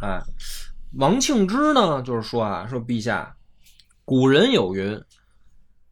[0.00, 0.20] 哎，
[0.98, 3.34] 王庆之呢，就是说啊，说陛下，
[4.04, 5.00] 古人有云：“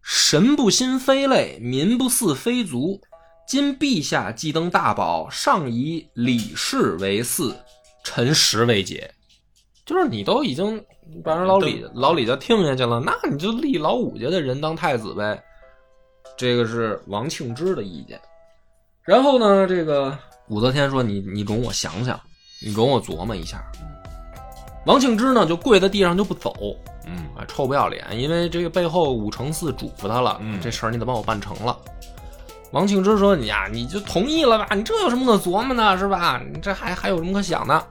[0.03, 3.01] 神不心非类，民不似非族。”
[3.47, 7.55] 今陛下既登大宝，上以李氏为嗣，
[8.05, 9.11] 臣实为解。
[9.87, 10.85] 就是你都已经
[11.25, 15.43] 把人老李老李家听下去了，那你就立老五家的人当太子呗。
[16.39, 18.19] 这个是王庆之的意见。
[19.03, 22.19] 然后呢，这个武则天说：“你你容我想想，
[22.63, 23.61] 你容我琢磨一下。”
[24.87, 26.55] 王庆之呢就跪在地上就不走，
[27.07, 28.07] 嗯啊，臭不要脸！
[28.19, 31.77] 因为这个背后武承嗣嘱咐他了，嗯这事儿你得帮我办成了。
[32.71, 34.69] 王庆之说：“你呀，你就同意了吧？
[34.75, 36.41] 你这有什么可琢磨的，是吧？
[36.53, 37.87] 你这还还有什么可想的？”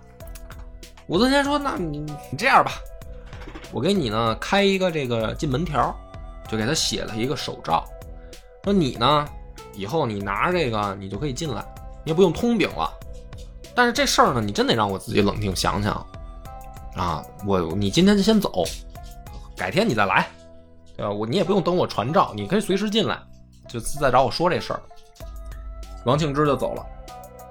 [1.07, 2.71] 武则天说：“那你你这样吧，
[3.71, 5.95] 我给你呢开一个这个进门条，
[6.47, 7.83] 就给他写了一个手诏，
[8.67, 9.25] 说你呢
[9.75, 11.63] 以后你拿着这个你就可以进来，
[12.03, 12.91] 你也不用通禀了。
[13.73, 16.05] 但是这事儿呢，你真得让我自己冷静想想
[16.93, 17.23] 啊！
[17.45, 18.65] 我你今天就先走，
[19.55, 20.27] 改天你再来，
[20.97, 21.09] 对吧？
[21.09, 23.17] 我你也不用等我传召，你可以随时进来，
[23.69, 24.81] 就再找我说这事儿。
[26.03, 26.85] 王庆之就走了，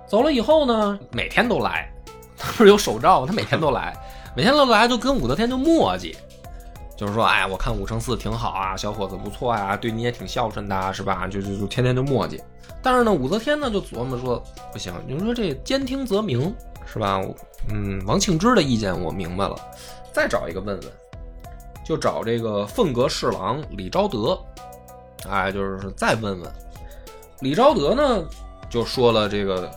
[0.07, 1.91] 走了以后呢，每天都来，
[2.37, 3.27] 他不是有手诏吗？
[3.27, 3.97] 他每天都来，
[4.37, 6.15] 每天都来，就跟武则天就磨叽，
[6.97, 11.29] 就是说，哎，我看武承嗣挺好啊，小伙子不错呀、对你也挺孝顺的啊，是吧？
[11.29, 12.41] 就就就天天就磨叽。
[12.83, 16.55] 但是呢，武则天呢就琢磨说，不行，你说这兼听则明，
[16.87, 17.21] 是吧？
[17.69, 19.57] 嗯，王庆之的意见我明白了，
[20.13, 20.93] 再找一个问问，
[21.85, 24.39] 就找这个凤阁侍郎李昭德，
[25.29, 26.51] 哎，就是再问问
[27.41, 28.25] 李昭德呢，
[28.71, 29.71] 就说了这个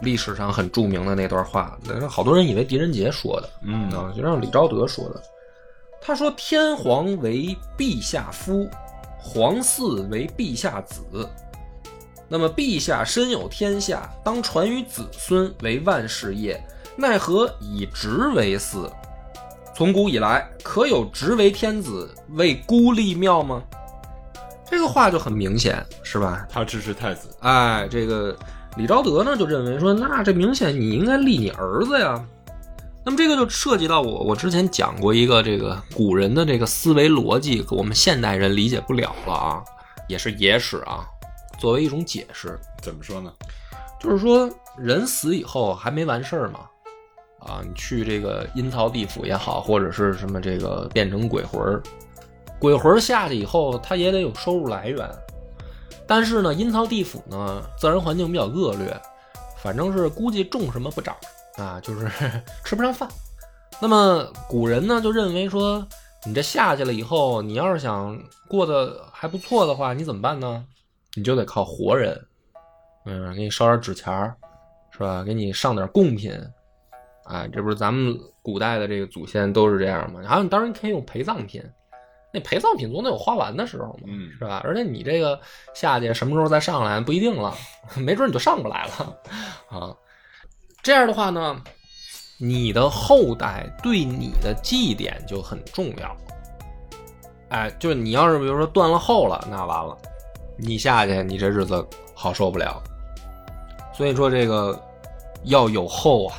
[0.00, 5.22] 历史上很著名的那段话，好多人以为狄仁杰说的，嗯啊，就让李昭德说的。
[6.06, 8.68] 他说：“天皇为陛下夫，
[9.18, 11.02] 皇嗣为陛下子。
[12.28, 16.62] 那么陛下身有天下，当传于子孙为万事业，
[16.94, 18.86] 奈何以直为嗣？
[19.74, 23.62] 从古以来，可有直为天子，为孤立庙吗？”
[24.70, 26.46] 这个话就很明显，是吧？
[26.50, 28.36] 他支持太子，哎，这个
[28.76, 32.22] 李昭德呢就认为说，那这明显你应该立你儿子呀。
[33.04, 39.62] 那么这个就涉及到我，我之前讲过一个这个古人的这个思维逻辑，我们现代人理解不了了啊，
[40.08, 41.04] 也是野史啊，
[41.58, 43.30] 作为一种解释，怎么说呢？
[44.00, 46.60] 就是说人死以后还没完事儿嘛，
[47.40, 51.82] 啊，你去这个阴曹地府也好，或者是什么这个变成鬼魂儿，
[52.58, 55.06] 鬼魂儿下去以后，他也得有收入来源。
[56.06, 58.98] 但是呢，阴曹地府呢，自然环境比较恶劣，
[59.62, 61.14] 反正是估计种什么不长
[61.56, 62.10] 啊，就是
[62.64, 63.08] 吃不上饭。
[63.80, 65.86] 那么古人呢，就认为说，
[66.24, 70.64] 你这下去了以后，你要是想过得还不错的话，你怎么办呢？
[71.16, 72.20] 你就得靠活人，
[73.06, 74.34] 嗯，给你烧点纸钱儿，
[74.90, 75.22] 是吧？
[75.22, 76.32] 给你上点贡品，
[77.24, 80.20] 啊，这不是咱们古代的这个祖先都是这样吗？
[80.20, 81.62] 然后你当然可以用陪葬品，
[82.32, 84.60] 那陪葬品总得有花完的时候嘛，嗯是吧？
[84.64, 85.38] 而且你这个
[85.74, 87.54] 下去什么时候再上来不一定了，
[87.96, 89.16] 没准你就上不来了
[89.68, 89.96] 啊。
[90.84, 91.56] 这样的话呢，
[92.36, 96.16] 你的后代对你的祭奠就很重要。
[97.48, 99.96] 哎，就是你要是比如说断了后了，那完了，
[100.58, 102.82] 你下去你这日子好受不了。
[103.96, 104.78] 所以说这个
[105.44, 106.36] 要有后啊，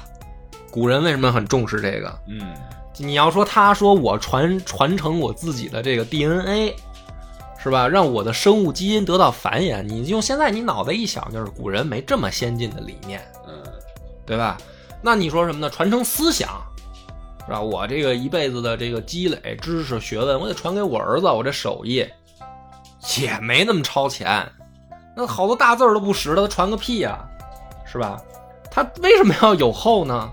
[0.70, 2.20] 古人为什么很重视这个？
[2.28, 2.54] 嗯，
[2.98, 6.76] 你要说他说我传传承我自己的这个 DNA，
[7.58, 7.88] 是吧？
[7.88, 13.45] 让我的生物基因得到繁衍，你用现在你脑袋一想，就是古人没这么先进的理念，嗯，
[14.26, 14.58] 对吧？
[15.02, 15.70] 那你说什么呢？
[15.70, 16.50] 传承思想，
[17.46, 17.62] 是吧？
[17.62, 22.08] 我这个一辈子的这个积累知识学问，我得传给我儿子，我这手艺
[23.18, 24.48] 也没那么超前。
[25.16, 27.24] 那好多大字儿都不识的，他传个屁呀、
[27.86, 28.20] 是吧？
[28.72, 30.30] 他为什么要有后呢？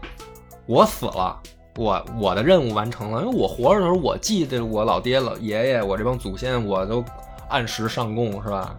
[0.67, 1.39] 我死了，
[1.77, 7.05] 我我的任务完成了，因为我活着的时候，我记得我老爹老爷爷，我这帮祖先，我都
[7.51, 8.75] 按时上供，是吧？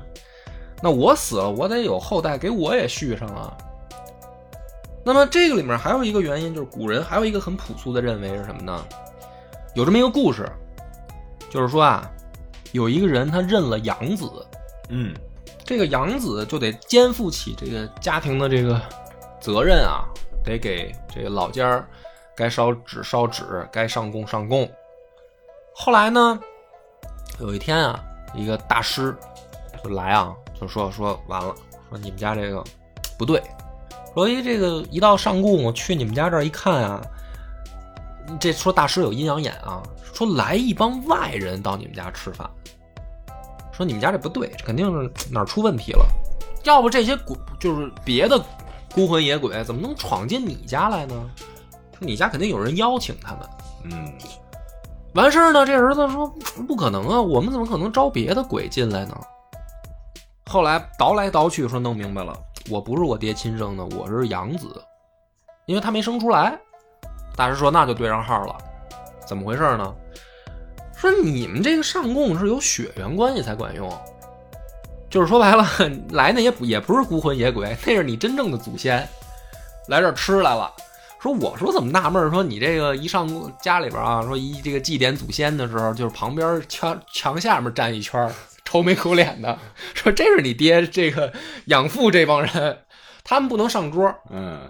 [0.82, 3.56] 那我死了，我得有后代给我也续上啊。
[5.04, 8.86] 那么这个里面还有一个原因，就是古人还有一个很朴素的认为是什么呢？
[9.76, 10.50] 有这么一个故事，
[11.50, 12.10] 就是说啊，
[12.72, 14.30] 有一个人他认了养子，
[14.90, 15.14] 嗯，
[15.66, 18.80] 这个养子就得肩负起这个家庭的这个
[19.42, 20.06] 责任啊，
[20.44, 21.88] 得给这个老家儿
[22.36, 24.70] 该烧纸烧纸，该上供上供。
[25.76, 26.40] 后来呢，
[27.40, 29.16] 有一天啊，一个大师
[29.84, 31.54] 就来啊，就说说完了，
[31.90, 32.64] 说你们家这个
[33.18, 33.42] 不对，
[34.14, 37.02] 说一这个一到上供，我去你们家这儿一看啊，
[38.40, 39.82] 这说大师有阴阳眼啊，
[40.14, 42.50] 说来一帮外人到你们家吃饭。
[43.72, 46.06] 说你们家这不对，这肯定是哪儿出问题了。
[46.64, 48.40] 要不这些鬼就是别的
[48.94, 51.30] 孤魂野鬼怎么能闯进你家来呢？
[51.98, 53.40] 说你家肯定有人邀请他们。
[53.86, 54.14] 嗯，
[55.16, 56.28] 完事儿呢，这儿子说
[56.68, 59.20] 不可能啊，我们怎么可能招别的鬼进来呢？
[60.46, 62.38] 后来倒来倒去，说弄明白了，
[62.70, 64.82] 我不是我爹亲生的，我是养子，
[65.66, 66.58] 因为他没生出来。
[67.36, 68.56] 大师说那就对上号了，
[69.28, 69.94] 怎么回事呢？
[70.96, 73.92] 说你们这个上供是有血缘关系才管用，
[75.10, 75.66] 就是说白了，
[76.12, 79.06] 来那也不也不是孤魂野鬼，那是你真正的祖先
[79.90, 80.72] 来这儿吃来了。
[81.20, 83.28] 说我说怎么纳闷，说你这个一上
[83.62, 88.32] 家里边啊，说一这个祭奠祖先的时候，就是旁边墙墙下面站一圈
[88.74, 89.60] 愁眉苦脸的，
[89.94, 91.32] 说这是你爹这个
[91.66, 92.80] 养父这帮人，
[93.24, 94.12] 他们不能上桌。
[94.32, 94.62] 嗯，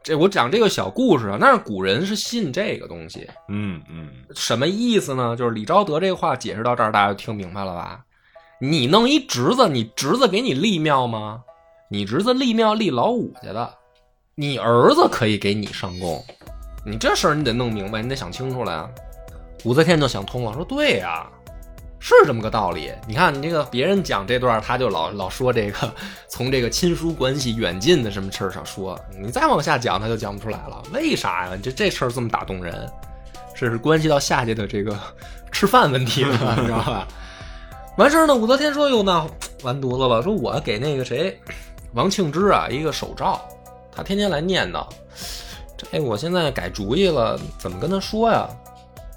[0.00, 5.34] 这我讲这个小故事啊，那是古人是信这个东西，嗯，嗯，什么意思呢？
[5.34, 8.04] 就是李昭德这个话解释到这儿，大家就听明白了吧？
[8.60, 11.42] 你弄一侄子，你侄子给你立庙吗？
[11.90, 13.74] 你侄子立庙立老五去的，
[14.36, 16.24] 你儿子可以给你上供，
[16.86, 18.88] 你这事儿你得弄明白，你得想清楚了呀。
[19.64, 21.28] 武则天就想通了，说对呀、
[22.00, 22.90] 是这么个道理。
[23.06, 25.94] 你看你这个别人讲这段，他就老老说这个
[26.26, 30.82] 从这个亲疏关系远近的什么事儿上说，你再往下讲他就讲不出来了。
[30.92, 31.58] 为啥呀？
[31.62, 32.90] 这这事儿这么打动人，
[33.54, 34.98] 这是关系到下界的这个
[35.52, 37.06] 吃饭问题了， 你知道吧？
[37.96, 39.26] 完事儿呢，武则天说：“哟，那
[39.62, 41.38] 完犊子了，说我给那个谁，
[41.92, 43.38] 王庆之啊一个手诏，
[43.94, 44.86] 他天天来念叨，
[45.76, 48.48] 这我现在改主意了，怎么跟他说呀？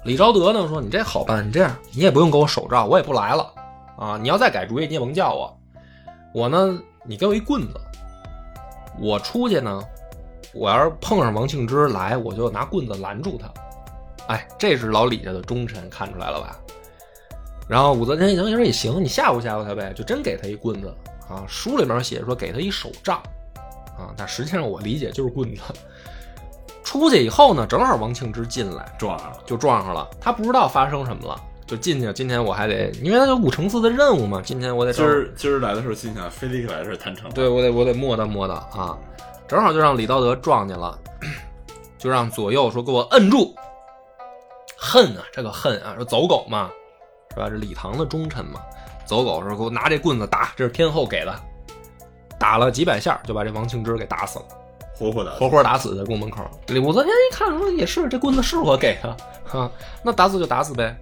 [0.04, 3.50] 李昭德呢说：“你这好办，你这样，你也不用给我守诏，我也不来了
[3.96, 4.18] 啊！
[4.20, 5.58] 你要再改主意，你也甭叫我。
[6.34, 7.80] 我呢，你给我一棍子，
[9.00, 9.82] 我出去呢，
[10.52, 13.50] 我要是碰上王庆之来，我就拿棍子拦住他。
[14.26, 16.58] 哎，这是老李家的忠臣，看出来了吧？
[17.66, 20.94] 然后武则天一想，也行，你吓唬吓唬他呗，就真给他一棍子
[21.30, 21.44] 啊。
[21.48, 23.16] 书里面写说给他一手杖
[23.96, 25.62] 啊，但实际上我理解就是棍子。
[26.84, 30.06] 出去以后呢，正好王庆之进来，撞上了，就撞上了。
[30.20, 32.12] 他不知道发生什么了，就进去。
[32.12, 34.40] 今天我还得，因为他有五乘四的任务嘛。
[34.44, 37.32] 今天我得今儿今儿来的时候心想，非得来的事谈成了。
[37.34, 38.96] 对我得我得磨叨磨叨啊，
[39.48, 40.96] 正好就让李道德撞见了，
[41.98, 43.54] 就让左右说给我摁住。
[44.76, 46.70] 恨啊，这个恨啊，说走狗嘛，
[47.30, 47.48] 是吧？
[47.48, 48.60] 这李唐的忠臣嘛，
[49.06, 51.34] 走狗说给我拿这棍子打，这是天后给的，
[52.38, 54.44] 打了几百下就把这王庆之给打死了。
[54.96, 56.42] 活活的，活活打死在宫门口。
[56.82, 59.70] 武则天一看说也是，这棍子是我给的，哈，
[60.02, 60.96] 那打死就打死呗。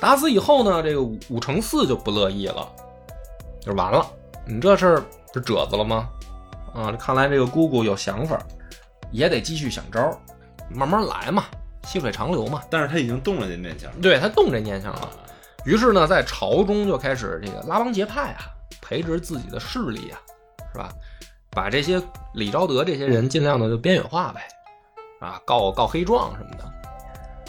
[0.00, 2.68] 打死以后呢，这个武武承嗣就不乐意了，
[3.60, 4.04] 就完了，
[4.44, 6.08] 你这事儿不是褶子了吗？
[6.74, 8.36] 啊，看来这个姑姑有想法，
[9.12, 10.18] 也得继续想招，
[10.68, 11.44] 慢慢来嘛，
[11.86, 12.62] 细水长流嘛。
[12.68, 15.08] 但是他已经动了这念想，对他动这念想了。
[15.64, 18.50] 于是呢，在朝中就开始这个拉帮结派啊，
[18.80, 20.18] 培植自己的势力啊，
[20.72, 20.88] 是吧？
[21.52, 22.02] 把这些
[22.34, 24.40] 李昭德这些人尽量的就边缘化呗，
[25.20, 26.64] 啊，告告黑状什么的。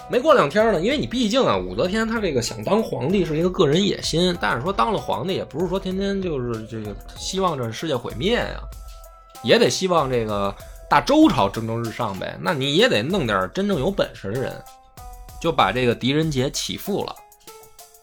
[0.09, 8.59] 没过两天呢，因为你毕竟啊，武则天她这个想当皇帝是一个个人野心，但是说当了皇帝也不是说天天就是这个希望这世界毁灭呀，
[9.43, 10.53] 也得希望这个
[10.89, 12.37] 大周朝蒸蒸日上呗。
[12.41, 14.53] 那你也得弄点真正有本事的人，
[15.41, 17.15] 就把这个狄仁杰起复了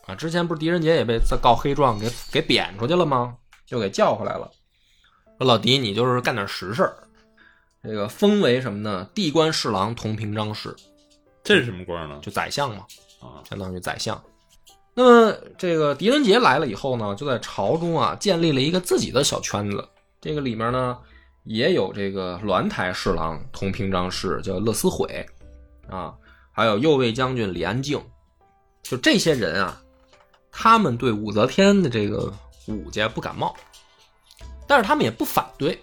[0.07, 0.15] 啊。
[0.15, 3.37] 之前不是狄仁杰也被告黑状给给贬出去了吗？
[3.69, 4.51] 又给叫回来了。
[5.41, 6.95] 说老狄，你就是干点实事儿，
[7.83, 9.09] 这个封为什么呢？
[9.15, 10.77] 地官侍郎同平章事，
[11.43, 12.19] 这是什么官呢？
[12.21, 12.85] 就宰相嘛，
[13.23, 14.23] 啊，相当于宰相。
[14.93, 19.89] 那么这个狄仁杰来了以后呢，就在朝中啊建立了一个自己的小圈子。
[20.21, 20.99] 这个里面呢
[21.45, 25.27] 也有这个鸾台侍郎同平章事，叫乐思悔
[25.89, 26.13] 啊，
[26.53, 27.99] 还有右卫将军李安敬，
[28.83, 29.81] 就这些人啊，
[30.53, 32.31] 他们对武则天的这个
[32.67, 33.57] 武家不感冒。
[34.71, 35.77] 但是他们也不反对，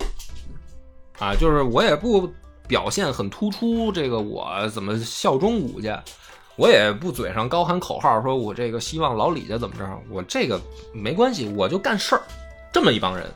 [1.20, 2.32] 啊，就是我也不
[2.70, 6.02] 表现很突出，这个我怎么效忠武家，
[6.56, 10.58] 我也不嘴上高喊口号，说我这个希望老李家怎么着，我这个
[10.94, 12.22] 没关系，我就干事儿。
[12.72, 13.30] 这么一帮人，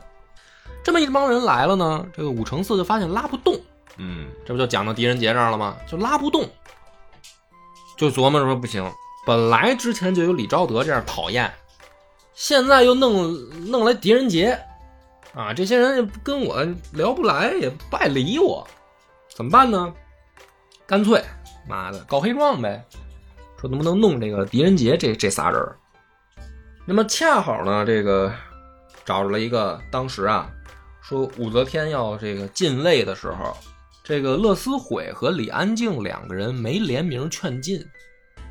[0.82, 3.60] 这么一帮人来了呢，这个武承嗣就发现拉不动，
[3.98, 5.76] 嗯，这不就讲到狄仁杰这儿了吗？
[5.86, 6.48] 就拉不动，
[7.98, 8.90] 就琢磨说不行，
[9.26, 11.52] 本来之前就有李昭德这样讨厌，
[12.32, 13.34] 现在又弄
[13.66, 14.58] 弄来狄仁杰。
[15.34, 16.62] 啊，这些人跟我
[16.92, 18.66] 聊不来，也不爱理我，
[19.34, 19.92] 怎么办呢？
[20.86, 21.22] 干脆，
[21.66, 22.84] 妈的，告黑状呗！
[23.58, 25.58] 说能不能弄这个狄仁杰这这仨人？
[26.84, 28.30] 那么恰好呢，这个
[29.06, 30.50] 找着了一个，当时啊，
[31.00, 33.56] 说武则天要这个进位的时候，
[34.04, 37.78] 这个乐思悔和李安静两个人没联名劝进，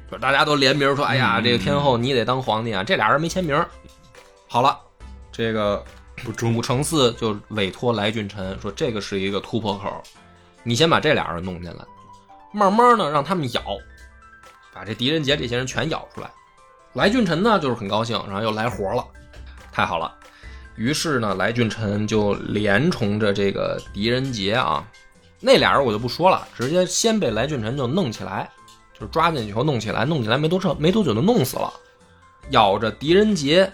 [0.09, 3.63] 就是大家都联名说：“哎呀，这个天后你得当皇帝啊！”这俩人没签名。
[4.47, 4.79] 好了，
[5.31, 5.85] 这个。
[6.55, 10.03] 武承嗣就委托来俊臣说：“这个是一个突破口，
[10.63, 11.85] 你先把这俩人弄进来，
[12.53, 13.63] 慢慢呢让他们咬，
[14.73, 16.29] 把这狄仁杰这些人全咬出来。”
[16.93, 19.05] 来俊臣呢就是很高兴，然后又来活了，
[19.71, 20.13] 太好了。
[20.75, 24.85] 于是呢，来俊臣就连从着这个狄仁杰啊，
[25.39, 28.49] 那俩人我就不说了，直接先被来俊臣就弄起来，
[28.93, 31.73] 就是抓进去以后弄起来，弄起来没多少没多久就弄死了，
[32.49, 33.71] 咬着狄仁杰。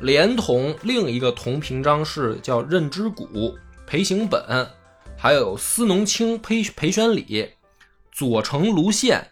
[0.00, 4.68] 连同另一个同平章事叫任之谷、裴行本，
[5.16, 7.50] 还有司农卿裴裴宣礼、
[8.12, 9.28] 左丞卢宪、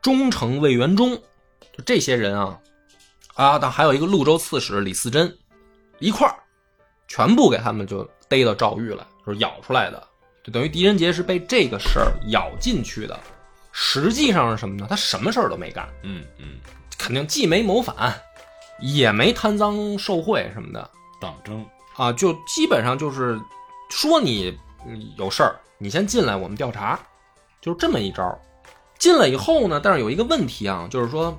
[0.00, 1.16] 中丞魏元忠，
[1.72, 2.60] 就这些人啊，
[3.34, 5.36] 啊，但还有一个潞州刺史李嗣珍，
[5.98, 6.36] 一块儿，
[7.08, 10.00] 全部给他们就逮到诏狱了，就是咬出来的，
[10.44, 13.18] 就等于狄仁杰是被这个事儿咬进去的。
[13.72, 14.86] 实际上是什么呢？
[14.88, 16.60] 他什么事儿都没干，嗯嗯，
[16.96, 18.14] 肯定既没谋反。
[18.80, 21.64] 也没贪赃受贿什么的，党争。
[21.96, 23.40] 啊，就基本上就是
[23.88, 24.58] 说你
[25.16, 26.98] 有事儿，你先进来，我们调查，
[27.60, 28.36] 就是这么一招。
[28.98, 31.36] 进来以后呢，但是有一个问题啊，就是说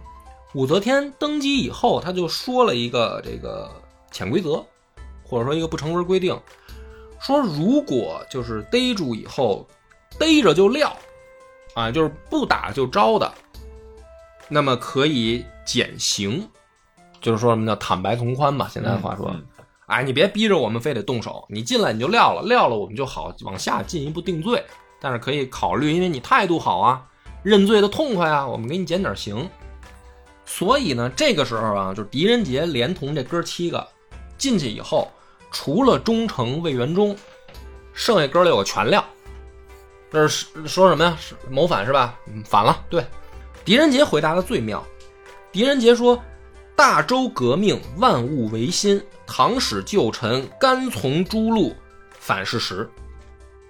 [0.54, 3.70] 武则天登基以后，他就说了一个这个
[4.12, 4.64] 潜规则，
[5.24, 6.40] 或者说一个不成文规定，
[7.20, 9.68] 说如果就是逮住以后
[10.18, 10.96] 逮着就撂，
[11.74, 13.34] 啊，就是不打就招的，
[14.48, 16.48] 那么可以减刑。
[17.26, 18.70] 就是说什么叫坦白从宽吧？
[18.72, 19.36] 现在的话说，
[19.88, 24.64] 哎，你别逼着我们非得动手，你进来你就撂了，撂了我们就好往下进一步定罪。
[25.02, 27.04] 但是可以考虑，因为你态度好啊，
[27.42, 29.50] 认罪的痛快啊，我们给你减点刑。
[30.46, 33.88] 所以呢，这个时候啊，就是狄仁杰连同这哥七个
[34.38, 35.12] 进去以后，
[35.50, 37.18] 除了忠诚魏元忠，
[37.92, 39.04] 剩下哥六个全撂。
[40.12, 41.18] 这是说什么呀？
[41.20, 42.20] 是谋反是吧？
[42.28, 42.86] 嗯，反了。
[42.88, 43.04] 对，
[43.66, 44.84] 狄仁杰回答的最妙。
[45.52, 46.22] 狄仁杰说
[46.76, 51.74] ：“大周革命，万物维新，唐使旧臣，甘从诸路，
[52.20, 52.90] 反是实。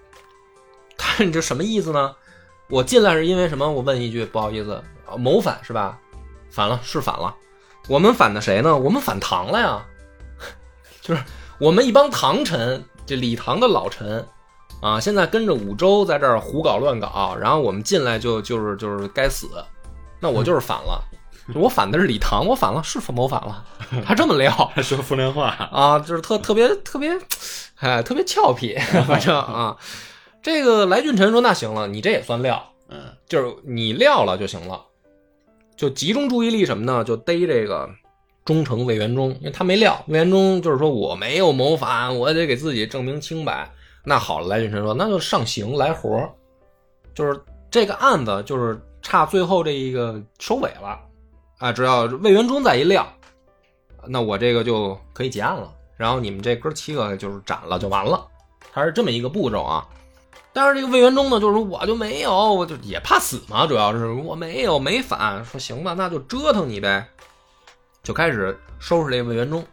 [0.97, 2.15] ”他这什么意思呢？
[2.67, 3.69] 我进来是因为什么？
[3.69, 4.83] 我问一句，不好意思，
[5.17, 5.99] 谋反是吧？
[6.49, 7.35] 反了，是反了。
[7.87, 8.75] 我们反的谁呢？
[8.75, 9.85] 我们反唐了呀，
[10.99, 11.23] 就是
[11.59, 14.25] 我们一帮唐臣，这李唐的老臣
[14.81, 19.47] 啊，现在跟着武周在这儿胡搞乱搞，然后我们进来就就是就是该死，
[20.19, 21.03] 那我就是反了。
[21.53, 23.63] 我反的是李唐，我反了，是谋反了，
[24.03, 27.15] 他这么撂 还说风凉话，啊，就是特特别特别，
[27.75, 28.75] 哎，特别俏皮，
[29.07, 29.77] 反正 啊，
[30.41, 32.99] 这个来俊臣说那行了，你这也算撂，嗯。
[33.27, 34.79] 就是你撂了就行了，
[35.75, 37.03] 就集中注意力什么呢？
[37.03, 37.89] 就逮这个
[38.43, 43.71] 忠诚魏元忠，因为他没撂，魏元忠就是说我没有谋反，我得给自己证明清白。
[44.03, 46.27] 那好了，来俊臣说那就上刑来活，
[47.15, 47.39] 就是
[47.71, 50.99] 这个案子就是差最后这一个收尾了
[51.57, 53.07] 啊，只要魏元忠再一撂，
[54.07, 58.27] 那我这个就可以结案了，然后你们这哥七个就是斩了就完了，
[58.73, 59.87] 他是这么一个步骤啊。
[60.51, 67.05] 但是这个魏元忠呢，就是说我就没有，我就也怕死嘛，主要是我没有没反，说行吧，那就折腾你呗，
[68.03, 69.65] 就开始收拾这个魏元忠。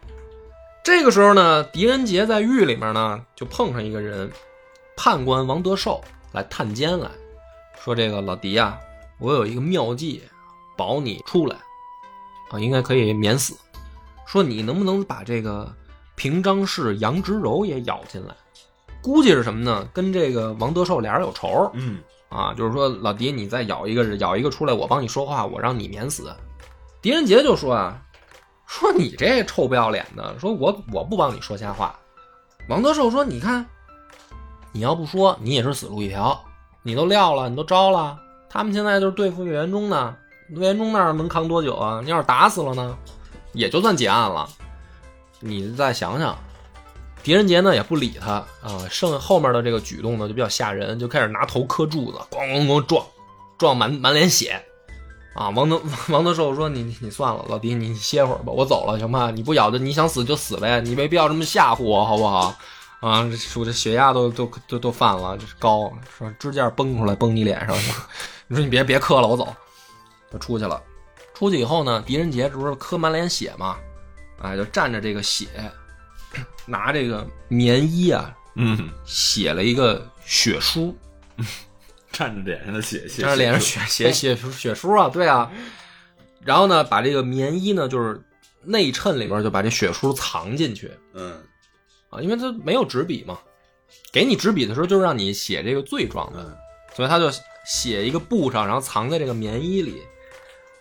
[0.83, 4.29] 这个时候呢，狄仁杰在狱里面呢，就碰上一个人，
[4.97, 6.01] 判官王德寿
[6.33, 7.09] 来探监来，
[7.81, 8.77] 说这个老狄啊，
[9.21, 10.25] 我有一个妙计，
[10.77, 11.57] 保你出来，
[12.53, 13.57] 啊，应该可以免死。
[14.27, 15.71] 说你能不能把这个
[16.15, 18.35] 平章事杨直柔也咬进来？
[19.03, 19.89] 估计是什么呢？
[19.93, 21.99] 跟这个王德寿俩人有仇嗯
[22.29, 26.33] 啊，就是说老狄你再咬一个咬一个出来，我帮你说话，我让你免死。
[27.01, 28.01] 狄仁杰就说啊，
[28.67, 31.99] 说你这臭不要脸的，说我我不帮你说瞎话。
[32.69, 33.67] 王德寿说，你看，
[34.71, 36.41] 你要不说，你也是死路一条，
[36.85, 38.17] 你都撂了，你都招了，
[38.49, 40.17] 他们现在就是对付岳元忠呢，
[40.55, 42.01] 卢延忠那儿能扛多久啊？
[42.05, 42.95] 你要是打死了呢，
[43.53, 44.47] 也就算结案了。
[45.41, 46.37] 你再想想，
[47.23, 48.33] 狄仁杰呢也不理他
[48.63, 53.03] 啊，剩后面的这个举动呢就比较吓人，就开始拿头磕柱子，咣咣咣撞，
[53.57, 54.63] 撞满满脸血。
[55.35, 55.81] 啊，王德
[56.13, 59.31] 王德寿说：“你你算了，老狄你歇会儿吧，我走了，行吧？
[59.31, 62.55] 你不咬的，你想死就死呗，你没必要这么吓唬我，好不好？
[63.01, 67.75] 啊，说这血压都都都都犯了，这是高，说支架崩出来崩你脸上。
[68.47, 69.49] 你说你别别磕了，我走，
[70.33, 70.83] 就出去了。
[71.35, 73.77] 出去以后呢，狄仁杰这不是磕满脸血吗？
[74.41, 75.47] 哎，就蘸着这个血，
[76.67, 80.97] 拿这个棉衣啊嗯，写了一个血书，
[82.13, 85.51] 蘸着脸上的血，蘸着脸上血血血血书啊，对啊。
[86.45, 88.21] 然后呢，把这个棉衣呢，就是
[88.63, 91.41] 内衬里边就把这血书藏进去嗯
[92.11, 93.39] 啊，因为他没有纸笔嘛，
[94.13, 96.57] 给你纸笔的时候就是让你写这个罪状的，嗯
[96.95, 97.31] 所以他就
[97.65, 100.03] 写一个布上，然后藏在这个棉衣里。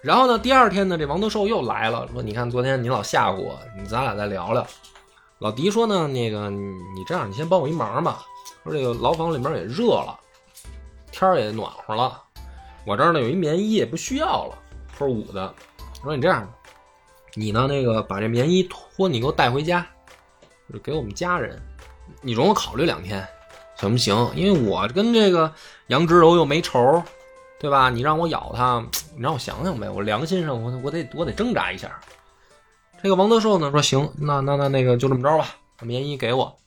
[0.01, 4.65] 然后呢，第二天呢，这王德寿又来了，说：“你看昨天你老吓唬我，你咱俩再聊聊。”
[5.37, 8.25] 老狄说呢：“那个你这样，你先帮我一忙吧。
[8.63, 10.19] 说这个牢房里面也热了，
[11.11, 12.19] 天儿也暖和了，
[12.85, 14.57] 我这儿呢有一棉衣也不需要了，
[14.97, 15.53] 说捂的。
[16.03, 16.51] 说你这样，
[17.35, 19.85] 你呢那个把这棉衣脱你给我带回家，
[20.73, 21.61] 就给我们家人，
[22.21, 23.27] 你容我考虑两天，
[23.75, 24.15] 行不行？
[24.35, 25.51] 因为我跟这个
[25.87, 27.03] 杨直柔又没仇，
[27.61, 27.91] 对吧？
[27.91, 28.83] 你让我咬他，
[29.15, 32.01] 你让我想想呗，我良心上我我得我得挣扎一下。
[33.03, 35.45] 这个王德寿呢说行，那那那那个就这么着吧，
[35.77, 36.57] 把棉衣给我。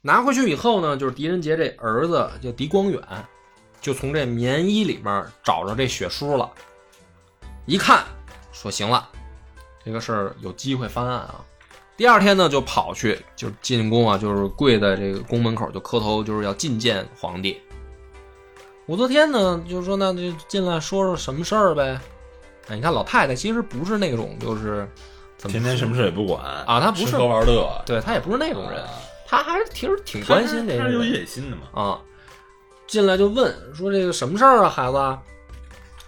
[0.00, 3.00] 拿回去以后呢，就是狄仁杰这儿子叫狄光远，
[3.80, 6.50] 就从这棉衣里面找着这血书了，
[7.66, 8.02] 一看
[8.50, 9.08] 说行了，
[9.84, 11.44] 这个事儿有机会翻案啊。
[11.96, 17.60] 第二天呢，就跑去就进宫啊，就是跪在这个宫门口就磕头，就是要觐见皇帝。
[18.90, 21.96] 武则天呢，就是说那就进来说说什么事儿呗。
[22.66, 24.84] 哎，你看老太太其实不是那种就是
[25.38, 28.90] 怎么天天什么事也不管啊她不是吃喝玩乐，对她也不是那种人，啊
[29.28, 31.62] 她还是其实挺关心这他是有野心的嘛。
[31.72, 32.00] 啊。
[32.88, 35.18] 进来就问说这个什么事儿啊，孩子？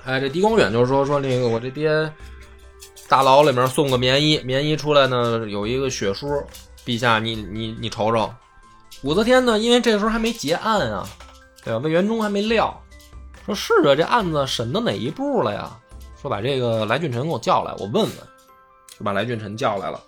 [0.05, 2.13] 哎，这狄光远就说说那个我这爹
[3.07, 6.27] 大牢里面送个棉衣，棉衣出来呢有一个血书，
[6.85, 8.29] 陛下你你你瞅瞅。
[9.03, 11.09] 武则天呢，因为这时候还没结案啊，
[11.65, 11.79] 对吧？
[11.79, 12.75] 魏元忠还没撂，
[13.47, 15.71] 说是啊，这案子审到哪一步了呀？
[16.21, 18.11] 说把这个来俊臣给我叫来，我问问。
[18.99, 19.99] 就把来俊臣叫来了，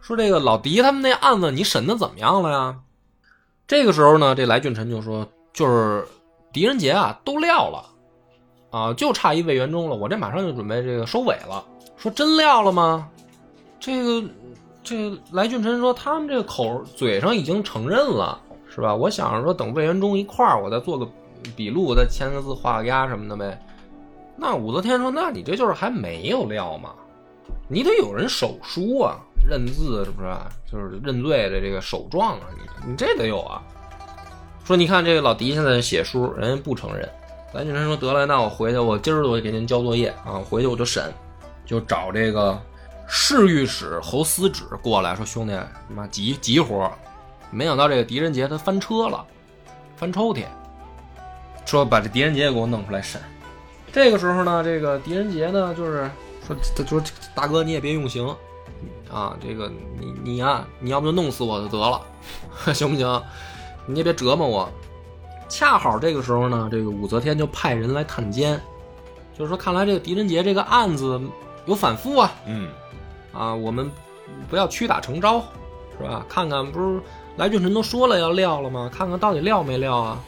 [0.00, 2.78] 说这个老狄他们那案子你审的怎么样了呀？
[3.66, 6.06] 这个时候呢，这来俊臣就说，就是
[6.52, 7.84] 狄仁杰啊都撂了，
[8.70, 11.64] 啊，就差一魏元忠了，我这马上就准备这个收尾了。
[11.96, 13.08] 说真撂了吗？
[13.80, 14.28] 这个
[14.84, 18.40] 这个来俊臣说他们这个口嘴上已经承认了，
[18.74, 18.94] 是吧？
[18.94, 21.06] 我想着说等魏元忠一块儿，我再做个
[21.54, 23.60] 笔录，再签个字、画个押什么的呗。
[24.34, 26.94] 那武则天说，那你这就是还没有料嘛？
[27.68, 30.34] 你得有人手书啊，认字是不是？
[30.70, 33.62] 就是认罪的这个手状啊，你你这得有啊。
[34.64, 37.06] 说你看这个老狄现在写书，人家不承认。
[37.52, 41.12] 蓝俊臣说得了，那我回去，我今儿我就给您交作业啊，回去我就审，
[41.66, 42.58] 就找这个
[43.06, 45.54] 侍御史侯思止过来说，兄弟，
[45.94, 46.90] 妈急急活。
[47.52, 49.24] 没想到这个狄仁杰他翻车了，
[49.94, 50.44] 翻抽屉，
[51.66, 53.20] 说把这狄仁杰给我弄出来审。
[53.92, 56.10] 这个时候呢，这个狄仁杰呢，就是
[56.46, 57.02] 说，他说
[57.34, 58.26] 大哥你也别用刑
[59.12, 62.00] 啊，这个你你呀、你要不就弄死我就得了，
[62.72, 63.22] 行不行？
[63.84, 64.68] 你也别折磨我。
[65.46, 68.58] 恰好这个时候呢，这个武则天就派人来探监，
[69.38, 71.20] 就是说，看来这个狄仁杰这个案子
[71.66, 72.70] 有反复啊，嗯，
[73.34, 73.90] 啊，我们
[74.48, 75.44] 不要屈打成招，
[75.98, 76.24] 是吧？
[76.30, 77.02] 看看不是
[77.36, 78.90] 来俊臣都说了要撂了吗？
[78.92, 80.20] 看看到底撂没撂啊？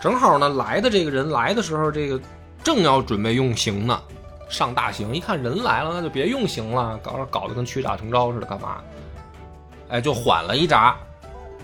[0.00, 2.20] 正好呢，来的这个人来的时候，这个
[2.64, 4.00] 正要准备用刑呢，
[4.48, 5.14] 上大刑。
[5.14, 8.78] 一看人来了，那就别用刑了，搞搞得跟屈打成招似的，干嘛？
[9.90, 10.96] 哎，就缓了一闸。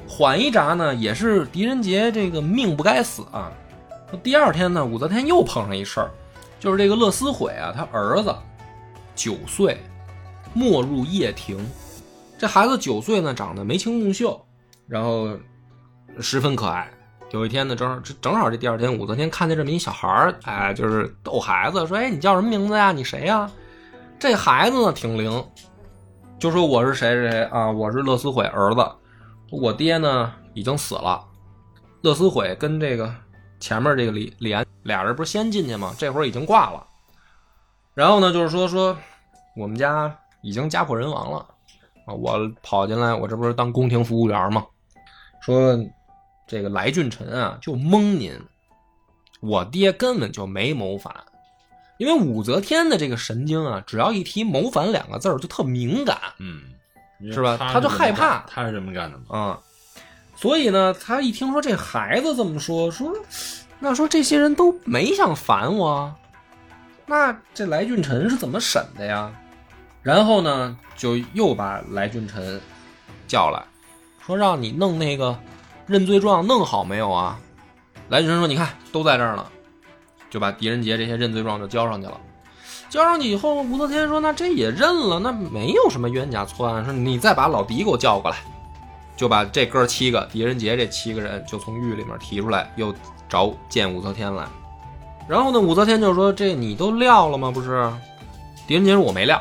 [0.09, 3.51] 缓一闸呢，也是狄仁杰这个命不该死啊。
[4.23, 6.11] 第二天呢，武则天又碰上一事儿，
[6.61, 8.33] 就是这个乐思悔啊，他儿子
[9.17, 9.81] 九岁，
[10.53, 11.59] 没入掖庭。
[12.39, 14.41] 这孩子九岁呢，长得眉清目秀，
[14.89, 15.31] 然后
[16.21, 16.91] 十分可爱。
[17.33, 22.93] 有一天呢，正好正好这第二天，武则天看见这么一小孩儿，哎，就是逗孩子，说：“哎，你叫什么名字呀？
[22.93, 23.51] 你谁呀？”
[24.19, 25.45] 这孩子呢挺灵，
[26.39, 27.69] 就说：“我是谁谁谁啊？
[27.69, 28.89] 我是乐思悔儿子，
[29.51, 31.23] 我爹呢已经死了。”
[32.03, 33.13] 乐思悔跟这个
[33.59, 35.93] 前面这个李李安俩人不是先进去吗？
[35.99, 36.87] 这会儿已经挂了。
[37.93, 38.97] 然后呢，就是说说
[39.57, 41.39] 我们家已经家破人亡了
[42.07, 42.15] 啊！
[42.15, 44.65] 我跑进来，我这不是当宫廷服务员吗？
[45.41, 45.79] 说
[46.47, 48.33] 这个来俊臣啊，就蒙您，
[49.41, 51.15] 我爹根本就没谋反，
[51.99, 56.63] 因为武则天的这个神经啊，只要一提谋反两个字儿就特敏感嗯，
[57.33, 59.39] 是吧他他就害怕他是这么干的嘛。
[59.39, 59.61] 啊、
[60.35, 63.13] 所以呢，他一听说这孩子这么说，说
[63.79, 66.15] 那说这些人都没想反我，
[67.07, 69.33] 那这来俊臣是怎么审的呀？
[70.03, 72.61] 然后呢，就又把来俊臣
[73.27, 73.63] 叫来，
[74.27, 75.39] 说让你弄那个
[75.87, 77.39] 认罪状弄好没有啊？
[78.09, 79.47] 来俊臣说：“你看都在这儿呢。”
[80.29, 82.21] 就把狄仁杰这些认罪状就交上去了。
[82.91, 86.85] 交上去以后，武则天说：“那这也认了，那没有什么冤假错案。
[86.85, 88.37] 说你再把老狄给我叫过来。”
[89.17, 92.95] 就把这哥七个狄仁杰这七个人就从狱里面提出来，又
[93.29, 94.45] 找见武则天来。
[95.27, 97.51] 然后呢，武则天就说：“这你都撂了吗？
[97.51, 97.91] 不是？”
[98.67, 99.41] 狄仁杰说：“我没撂。”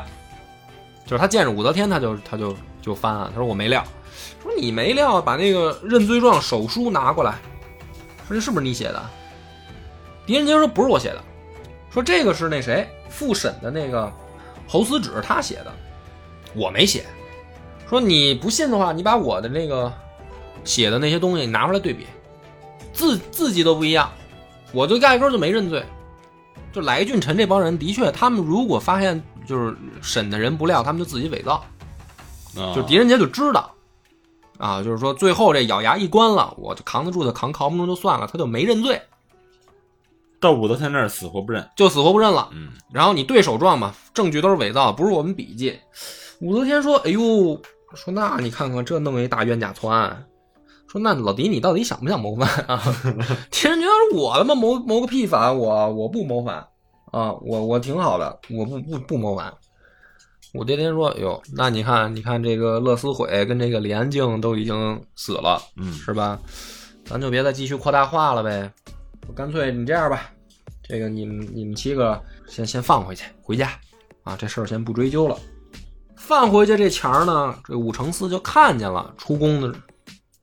[1.04, 3.84] 就是他见着武则天，他就他就就翻案，他说：“我没撂。”
[4.46, 7.32] 说你没料，把那个认罪状手书拿过来，
[8.26, 9.02] 说这是不是你写的？
[10.24, 11.22] 狄仁杰说：“不是我写的。”
[11.90, 14.12] 说这个是那谁复审的那个
[14.66, 15.72] 侯思止他写的，
[16.54, 17.04] 我没写。
[17.88, 19.92] 说你不信的话，你把我的那个
[20.64, 22.06] 写的那些东西拿出来对比，
[22.92, 24.10] 字字迹都不一样，
[24.72, 25.84] 我就压根儿就没认罪。
[26.72, 31.64] 就来俊臣这帮人，的确，他们如果发现就是审的人不料，他们就自己伪造。
[32.56, 33.72] 啊就狄仁杰就知道，
[34.58, 39.00] 啊，就是说最后这咬牙一关了，我就扛得住的扛，扛不住就算了，他就没认罪，
[40.40, 41.68] 到武则天那儿死活不认。
[41.76, 42.48] 就死活不认了。
[42.52, 45.78] 嗯，然后你对手状嘛，证据都是伪造，不是我们笔记。
[46.40, 47.20] 武则天说：“哎呦，
[47.94, 50.26] 说那你看看这弄一大冤假错案，
[50.86, 52.82] 说那老狄你到底想不想谋反啊？”
[53.50, 56.56] 狄仁杰说：“我他妈谋谋个屁反，我我不谋反
[57.12, 59.52] 啊，我我挺好的，我不不不谋反。”
[60.56, 66.38] 武则天说：“哎呦，那你看你看这个乐思悔跟这个李安静都已经死了，嗯是吧？
[67.04, 68.72] 咱就别再继续扩大化了呗。
[69.28, 70.30] 我干脆你这样吧，
[70.82, 73.70] 这个你们你们七个先先放回去，回家
[74.24, 75.36] 啊，这事儿先不追究了。
[76.16, 79.72] 放回去这钱儿呢，这武承嗣就看见了，出宫的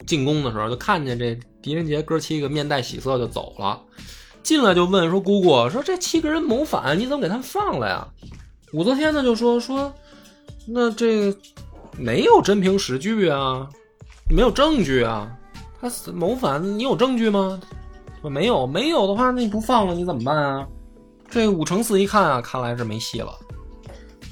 [0.06, 3.82] 进宫的时候就看见这狄仁杰哥七个面带喜色就走了，
[4.44, 8.08] 进来就问说：“姑姑，说这七个人谋反，你怎么给他们放了呀？”
[8.74, 9.94] 武则天呢就说说，
[10.66, 11.36] 那这
[11.98, 13.68] 没有真凭实据啊，
[14.30, 15.30] 没有证据啊，
[15.80, 17.60] 他谋反，你有证据吗？
[18.24, 20.68] 没有，没有的话，那你不放了，你怎么办啊？
[21.30, 23.38] 这武承嗣一看啊，看来是没戏了，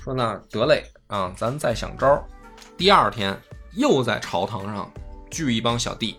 [0.03, 2.25] 说那得嘞啊，咱再想招。
[2.77, 3.37] 第二天
[3.73, 4.89] 又在朝堂上
[5.29, 6.15] 聚一帮小弟，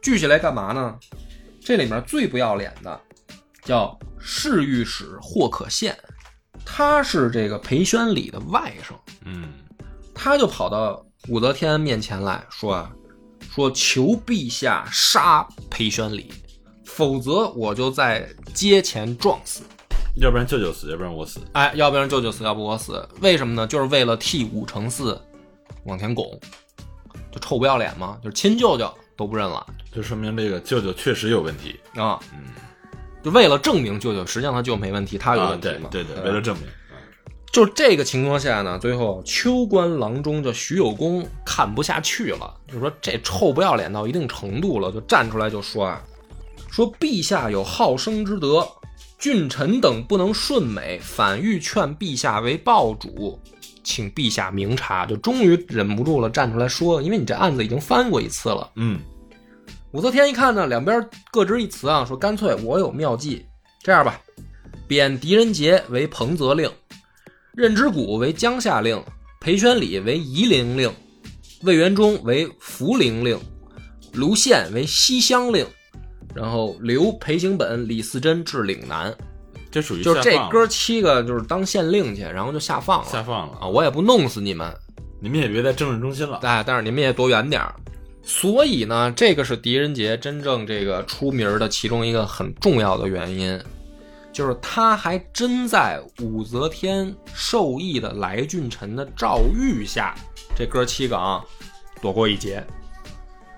[0.00, 0.96] 聚起来干嘛呢？
[1.60, 3.00] 这里面最不要脸的
[3.62, 5.98] 叫侍御史霍可宪，
[6.70, 8.94] 他是这个裴宣礼的外甥，
[9.24, 9.48] 嗯，
[10.14, 12.92] 他就跑到武则天面前来说啊，
[13.50, 16.30] 说求陛下杀裴宣礼，
[16.84, 19.62] 否则我就在街前撞死。
[20.20, 21.40] 要不然舅舅死，要不然我死。
[21.52, 23.66] 哎，要不然舅舅死，要不我死，为什么呢？
[23.66, 25.18] 就是为了替武承嗣
[25.84, 26.38] 往前拱，
[27.32, 32.20] 就臭不要脸嘛，就是亲舅舅都不认了就说明这个舅舅确实有问题啊！
[32.32, 32.44] 嗯，
[33.22, 35.88] 就为了证明舅舅，实际上他舅没问题，他有啊，问题嘛？
[35.90, 36.66] 对对对，吧为了证明，
[37.52, 46.02] 就这个情况下呢，最后秋官郎中叫徐有功看不下去了，就说这臭不要脸到一定程度了，就站出来就说啊，
[46.70, 48.66] 说陛下有好生之德，
[49.18, 53.40] 俊臣等不能顺美，反欲劝陛下为暴主，
[53.82, 55.04] 请陛下明察。
[55.06, 58.70] 就终于忍不住了，站出来说，因为你这案子已经翻过一次了。
[58.76, 59.00] 嗯
[59.92, 63.46] 武则天一看呢，两边各执一词啊，说干脆我有妙计，
[63.82, 64.20] 这样吧，
[64.86, 66.70] 贬狄仁杰为彭泽令，
[67.54, 69.02] 任之谷为江夏令，
[69.40, 70.92] 裴宣礼为夷陵令，
[71.62, 73.40] 魏元忠为涪陵令，
[74.12, 75.66] 卢宪为西乡令，
[76.34, 79.16] 然后留裴行本、李嗣珍至岭南，
[79.70, 84.70] 这属于就是这哥七个就是当县令去，然后就下放了下放了啊，我也不弄死你们，
[85.18, 86.40] 你们也别在政治中心了。
[86.42, 87.74] 哎，但是你们也躲远点儿。
[88.30, 93.58] 所以呢，这个是狄仁杰真正这个出名儿的其中一个很重要的原因，
[94.34, 100.14] 就是他还真在武则天授意的来俊臣的诏谕下，
[100.54, 101.42] 这哥七个啊
[102.02, 102.62] 躲过一劫，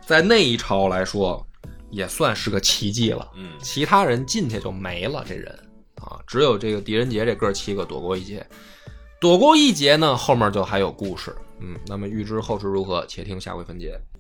[0.07, 1.45] 在那一朝来说，
[1.91, 3.29] 也算是个奇迹了。
[3.35, 5.53] 嗯其他人进去就没了，这人
[5.97, 8.47] 啊，只有这个狄仁杰这哥七个躲过一劫。
[9.21, 11.35] 躲过一劫呢，后面就还有故事。
[11.59, 14.01] 嗯，那么预知后事如何，且听下回分解。